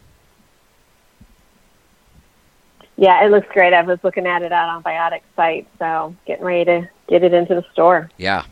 [2.97, 3.73] Yeah, it looks great.
[3.73, 7.33] I was looking at it out on Biotic site, so getting ready to get it
[7.33, 8.11] into the store.
[8.17, 8.45] Yeah.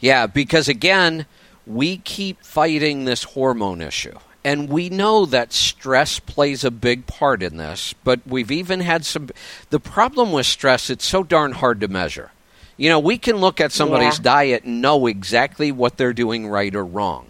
[0.00, 1.26] Yeah, because again,
[1.64, 4.18] we keep fighting this hormone issue.
[4.48, 9.04] And we know that stress plays a big part in this, but we've even had
[9.04, 9.28] some.
[9.68, 12.30] The problem with stress, it's so darn hard to measure.
[12.78, 14.22] You know, we can look at somebody's Yeah.
[14.22, 17.26] diet and know exactly what they're doing right or wrong.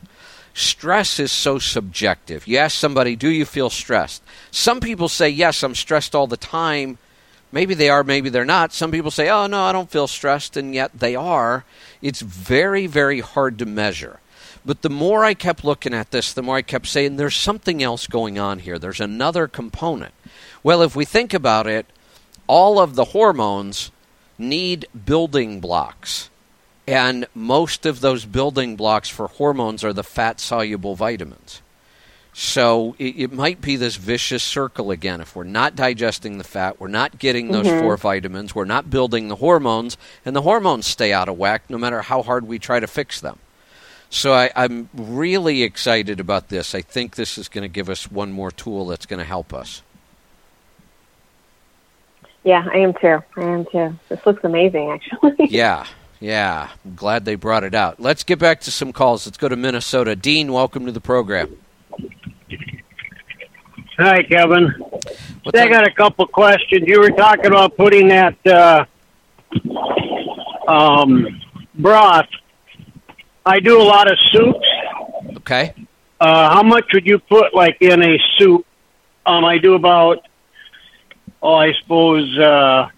[0.55, 2.47] Stress is so subjective.
[2.47, 4.23] You ask somebody, Do you feel stressed?
[4.53, 6.99] Some people say, Yes, I'm stressed all the time.
[7.51, 8.73] Maybe they are, maybe they're not.
[8.73, 11.65] Some people say, Oh, no, I don't feel stressed, and yet they are.
[12.01, 14.21] It's very, very hard to measure.
[14.69, 17.83] But the more I kept looking at this, the more I kept saying, There's something
[17.83, 18.79] else going on here.
[18.79, 20.13] There's another component.
[20.63, 21.87] Well, if we think about it,
[22.47, 23.91] all of the hormones
[24.37, 26.29] need building blocks.
[26.87, 31.63] And most of those building blocks for hormones are the fat soluble vitamins.
[32.35, 35.23] So it, it might be this vicious circle again.
[35.23, 37.81] If we're not digesting the fat, we're not getting those Mhm.
[37.81, 39.97] four vitamins, we're not building the hormones,
[40.27, 43.19] and the hormones stay out of whack no matter how hard we try to fix
[43.19, 43.39] them.
[44.11, 46.75] So I, I'm really excited about this.
[46.75, 49.53] I think this is going to give us one more tool that's going to help
[49.53, 49.83] us.
[52.45, 53.23] Yeah, I am too.
[53.37, 53.99] I am too.
[54.09, 55.47] This looks amazing, actually.
[55.51, 55.85] yeah,
[56.21, 56.71] yeah.
[56.85, 58.01] I'm glad they brought it out.
[58.01, 59.27] Let's get back to some calls.
[59.27, 60.17] Let's go to Minnesota.
[60.17, 61.59] Dean, welcome to the program.
[63.99, 64.73] Hi, Kevin.
[65.43, 65.71] What's I up?
[65.71, 66.85] got a couple questions.
[66.87, 68.85] You were talking about putting that uh,
[70.69, 71.27] um,
[71.75, 72.29] broth.
[73.49, 74.69] I do a lot of soups.
[75.39, 75.75] Okay.
[76.21, 78.67] Uh, how much would you put, like, in a soup?
[79.25, 80.27] Um, I do about,
[81.43, 82.91] oh, I suppose, uh,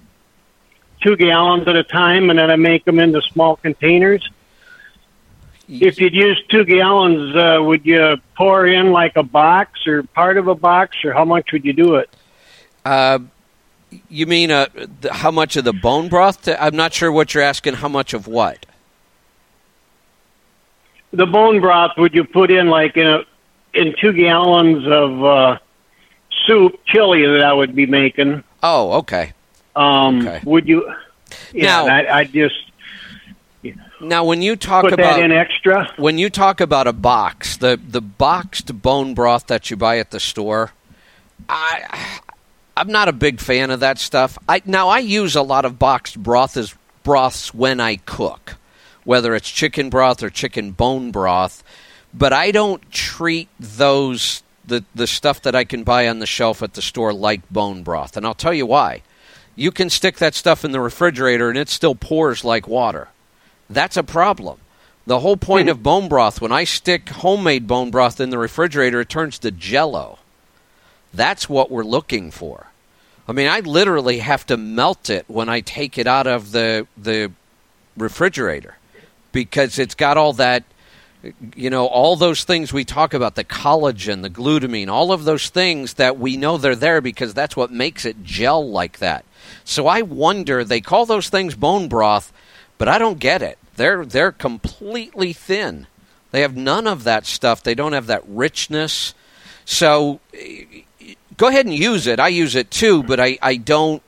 [1.02, 4.28] two gallons at a time, and then I make them into small containers.
[5.68, 10.36] If you'd use two gallons, uh, would you pour in like a box or part
[10.36, 12.10] of a box, or how much would you do it?
[12.84, 13.20] Uh,
[14.08, 14.66] you mean uh,
[15.00, 16.42] the, how much of the bone broth?
[16.42, 17.74] To, I'm not sure what you're asking.
[17.74, 18.66] How much of what?
[21.12, 23.20] The bone broth would you put in like in a
[23.74, 25.58] in two gallons of uh,
[26.46, 28.42] soup chili that I would be making?
[28.62, 29.32] Oh, okay.
[29.76, 30.40] Um, Okay.
[30.44, 30.92] Would you?
[31.52, 32.54] Yeah, Now- I, I just
[34.00, 35.92] Now, when you talk put about that in extra.
[35.96, 40.10] when you talk about a box, the the boxed bone broth that you buy at
[40.10, 40.72] the store,
[41.48, 42.20] I
[42.76, 44.38] I'm not a big fan of that stuff.
[44.48, 48.56] I now I use a lot of boxed broth as broths when I cook,
[49.04, 51.62] whether it's chicken broth or chicken bone broth,
[52.12, 56.62] but I don't treat those the the stuff that I can buy on the shelf
[56.62, 59.02] at the store like bone broth, and I'll tell you why.
[59.56, 63.08] You can stick that stuff in the refrigerator and it still pours like water.
[63.68, 64.58] That's a problem.
[65.06, 69.00] The whole point of bone broth, when I stick homemade bone broth in the refrigerator,
[69.00, 70.18] it turns to jello.
[71.12, 72.68] That's what we're looking for.
[73.28, 76.86] I mean, I literally have to melt it when I take it out of the
[76.96, 77.32] the
[77.96, 78.76] refrigerator
[79.32, 80.64] because it's got all that
[81.54, 85.50] you know, all those things we talk about, the collagen, the glutamine, all of those
[85.50, 89.24] things that we know they're there because that's what makes it gel like that.
[89.64, 92.32] So I wonder, they call those things bone broth,
[92.78, 93.58] but I don't get it.
[93.76, 95.86] They're they're completely thin.
[96.32, 97.62] They have none of that stuff.
[97.62, 99.14] They don't have that richness.
[99.64, 100.82] So eh,
[101.36, 102.20] go ahead and use it.
[102.20, 104.02] I use it too, but I, I don't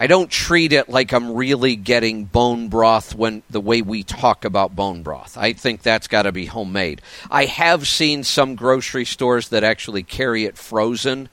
[0.00, 4.44] I don't treat it like I'm really getting bone broth when the way we talk
[4.44, 5.36] about bone broth.
[5.36, 7.02] I think that's got to be homemade.
[7.30, 11.28] I have seen some grocery stores that actually carry it frozen,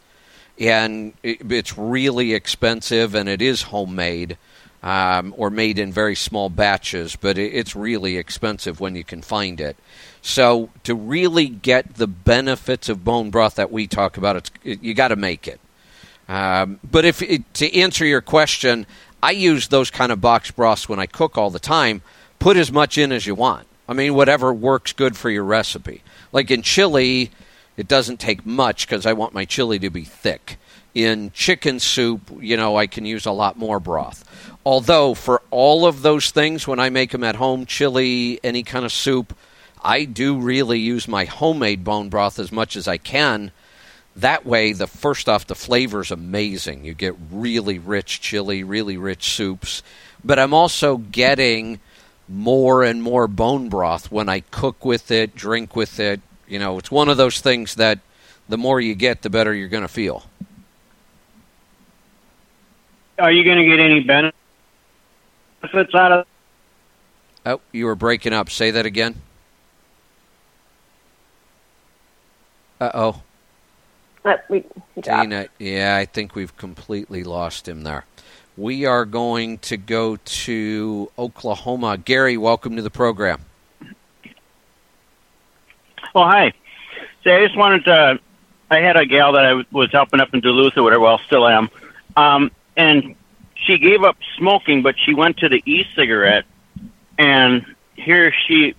[0.57, 4.36] and it's really expensive, and it is homemade
[4.82, 9.59] um, or made in very small batches, but it's really expensive when you can find
[9.59, 9.78] it.
[10.24, 14.82] So to really get the benefits of bone broth that we talk about, it's it,
[14.82, 15.59] you got to make it.
[16.28, 18.86] Um, but if it, to answer your question,
[19.22, 22.02] I use those kind of box broths when I cook all the time.
[22.40, 23.68] Put as much in as you want.
[23.88, 26.02] I mean, whatever works good for your recipe.
[26.32, 27.32] Like in chili,
[27.78, 30.58] it doesn't take much because I want my chili to be thick.
[30.94, 34.24] In chicken soup, you know, I can use a lot more broth.
[34.66, 38.86] Although for all of those things, when I make them at home, chili, any kind
[38.86, 39.36] of soup,
[39.84, 43.52] I do really use my homemade bone broth as much as I can
[44.18, 46.86] that way the first off the flavor's amazing.
[46.86, 49.84] You get really rich chili really rich soups.
[50.24, 51.80] But i'm also getting
[52.28, 56.22] more and more bone broth when i cook with it drink with it.
[56.47, 57.99] You know it's one of those things that
[58.47, 60.24] the more you get the better you're going to feel.
[63.18, 64.36] Are you going to get any benefits
[65.95, 66.28] out of?
[67.45, 68.49] oh you were breaking up.
[68.49, 69.22] Say that again.
[72.80, 73.22] Uh, we,
[74.50, 74.64] he
[75.02, 75.30] dropped.
[75.30, 78.06] Dana, yeah, I think we've completely lost him there.
[78.58, 81.98] We are going to go to Oklahoma.
[81.98, 83.42] Gary, welcome to the program.
[86.16, 86.54] Oh, hi.
[87.24, 88.20] Say, I just wanted to.
[88.72, 91.02] I had a gal that I was helping up in Duluth or whatever.
[91.02, 91.70] Well, still am.
[92.16, 93.16] Um, and
[93.56, 96.46] she gave up smoking, but she went to the e-cigarette,
[97.18, 97.66] and
[97.96, 98.76] here she,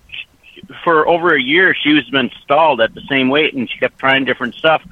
[0.83, 3.99] for over a year, she was been stalled at the same weight, and she kept
[3.99, 4.83] trying different stuff.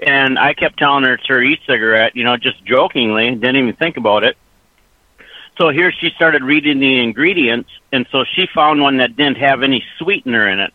[0.00, 3.96] And I kept telling her it's her e-cigarette, you know, just jokingly, didn't even think
[3.96, 4.36] about it.
[5.58, 9.64] So here she started reading the ingredients, and so she found one that didn't have
[9.64, 10.72] any sweetener in it,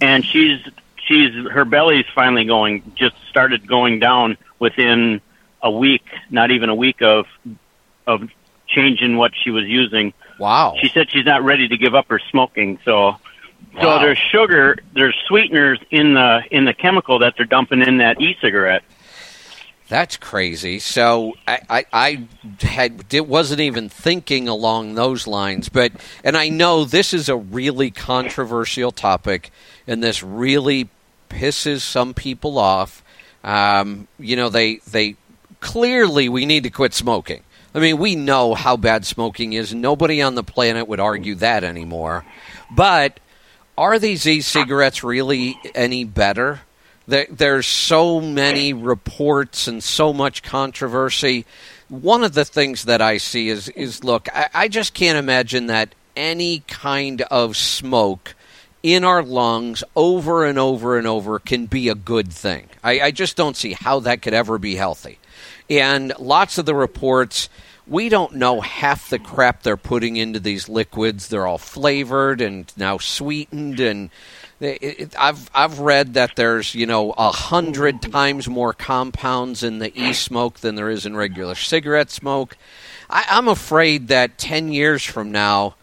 [0.00, 0.60] and she's
[1.08, 5.20] she's her belly's finally going, just started going down within
[5.60, 7.26] a week, not even a week of
[8.06, 8.30] of
[8.68, 10.12] changing what she was using.
[10.38, 10.76] Wow.
[10.80, 13.16] She said she's not ready to give up her smoking, so
[13.80, 13.98] so Wow.
[14.00, 18.82] there's sugar, there's sweeteners in the in the chemical that they're dumping in that e-cigarette.
[19.88, 20.80] That's crazy.
[20.80, 22.26] So I, I, I
[22.60, 25.92] had it wasn't even thinking along those lines, but
[26.24, 29.52] and I know this is a really controversial topic,
[29.86, 30.88] and this really
[31.30, 33.04] pisses some people off.
[33.44, 35.14] Um, you know, they they
[35.60, 37.42] clearly we need to quit smoking.
[37.72, 39.72] I mean, we know how bad smoking is.
[39.74, 42.24] Nobody on the planet would argue that anymore.
[42.74, 43.20] But
[43.78, 46.60] are these e-cigarettes really any better?
[47.06, 51.46] There, there's so many reports and so much controversy.
[51.88, 55.66] One of the things that I see is is look, I, I just can't imagine
[55.66, 58.34] that any kind of smoke
[58.82, 62.68] in our lungs over and over and over can be a good thing.
[62.82, 65.18] I, I just don't see how that could ever be healthy.
[65.68, 67.48] And lots of the reports,
[67.86, 71.28] we don't know half the crap they're putting into these liquids.
[71.28, 74.10] They're all flavored and now sweetened, and
[74.60, 80.60] I've I've read that there's you know a hundred times more compounds in the e-smoke
[80.60, 82.56] than there is in regular cigarette smoke.
[83.08, 85.76] I, I'm afraid that ten years from now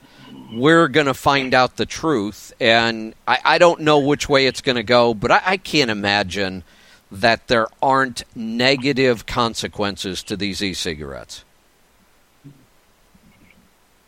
[0.52, 4.62] we're going to find out the truth, and I, I don't know which way it's
[4.62, 6.64] going to go, but I, I can't imagine
[7.12, 11.44] that there aren't negative consequences to these e-cigarettes.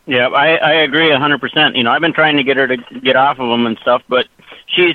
[0.06, 1.76] Yeah, I I agree a hundred percent.
[1.76, 4.02] You know, I've been trying to get her to get off of them and stuff,
[4.08, 4.26] but
[4.66, 4.94] she's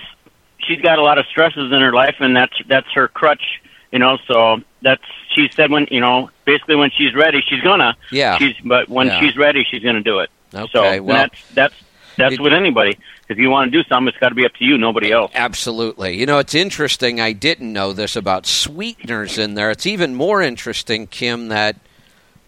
[0.59, 3.62] she's got a lot of stresses in her life, and that's that's her crutch.
[3.91, 5.03] You know, so that's
[5.36, 7.95] she said when you know basically when she's ready, she's gonna.
[8.09, 8.38] Yeah.
[8.38, 9.20] She's but when Yeah.
[9.20, 10.30] she's ready, she's gonna do it.
[10.53, 11.76] Okay, So well- that's that's
[12.18, 12.97] that's with anybody.
[13.30, 15.32] If you want to do something, it's got to be up to you, nobody else.
[15.34, 16.18] Absolutely.
[16.18, 17.22] You know, it's interesting.
[17.22, 19.72] I didn't know this about sweeteners in there.
[19.72, 21.78] It's even more interesting, Kim, that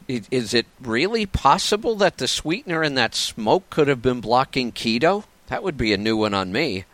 [0.08, 5.24] is it really possible that the sweetener in that smoke could have been blocking keto?
[5.48, 6.86] That would be a new one on me.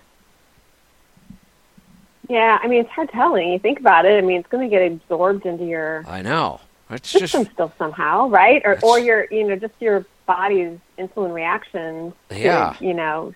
[2.29, 3.51] Yeah, I mean, it's hard telling.
[3.51, 4.17] You think about it.
[4.17, 6.61] I mean, it's going to get absorbed into your I know.
[6.91, 8.61] It's just system still somehow, right?
[8.65, 12.13] Or, or your, you know, just your body's insulin reactions.
[12.29, 12.75] to, Yeah.
[12.79, 13.33] you know,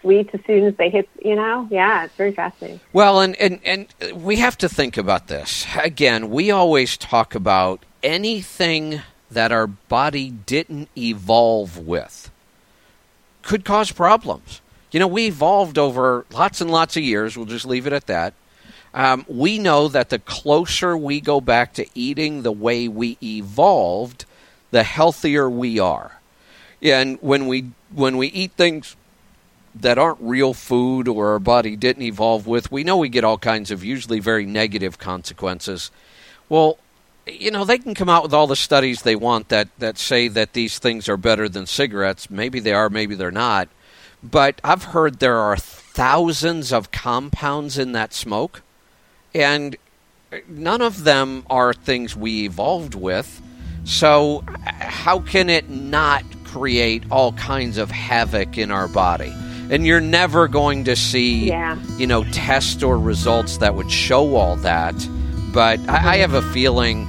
[0.00, 1.08] sweets as soon as they hit.
[1.24, 2.80] You know, yeah, it's very fascinating.
[2.92, 5.66] Well, and, and, and we have to think about this.
[5.80, 12.30] Again, we always talk about anything that our body didn't evolve with
[13.42, 14.60] could cause problems.
[14.92, 17.36] You know, we evolved over lots and lots of years.
[17.36, 18.32] We'll just leave it at that.
[18.94, 24.24] Um, we know that the closer we go back to eating the way we evolved,
[24.70, 26.20] the healthier we are.
[26.80, 28.96] And when we when we eat things
[29.74, 33.38] that aren't real food or our body didn't evolve with, we know we get all
[33.38, 35.90] kinds of usually very negative consequences.
[36.48, 36.78] Well,
[37.26, 40.28] you know, they can come out with all the studies they want that, that say
[40.28, 42.30] that these things are better than cigarettes.
[42.30, 43.68] Maybe they are, maybe they're not.
[44.22, 48.62] But I've heard there are thousands of compounds in that smoke,
[49.34, 49.76] and
[50.48, 53.42] none of them are things we evolved with.
[53.84, 59.32] So, how can it not create all kinds of havoc in our body?
[59.70, 61.76] And you're never going to see, Yeah.
[61.96, 64.94] you know, tests or results that would show all that.
[65.52, 67.06] But I, I have a feeling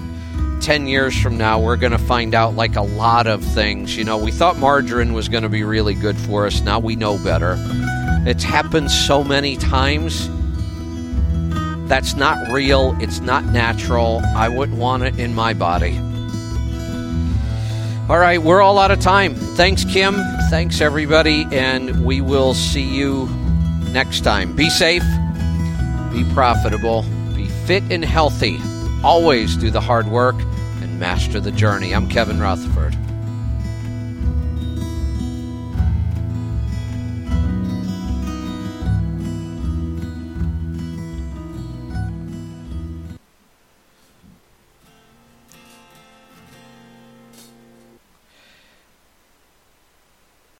[0.61, 3.95] 10 years from now, we're going to find out like a lot of things.
[3.95, 6.61] You know, we thought margarine was going to be really good for us.
[6.61, 7.55] Now we know better.
[8.25, 10.29] It's happened so many times.
[11.88, 12.95] That's not real.
[12.99, 14.21] It's not natural.
[14.35, 15.97] I wouldn't want it in my body.
[18.09, 19.35] All right, we're all out of time.
[19.35, 20.15] Thanks, Kim.
[20.49, 21.45] Thanks, everybody.
[21.51, 23.27] And we will see you
[23.91, 24.55] next time.
[24.55, 25.03] Be safe,
[26.11, 27.03] be profitable,
[27.35, 28.57] be fit and healthy.
[29.03, 30.35] Always do the hard work
[30.81, 31.93] and master the journey.
[31.93, 32.95] I'm Kevin Rutherford.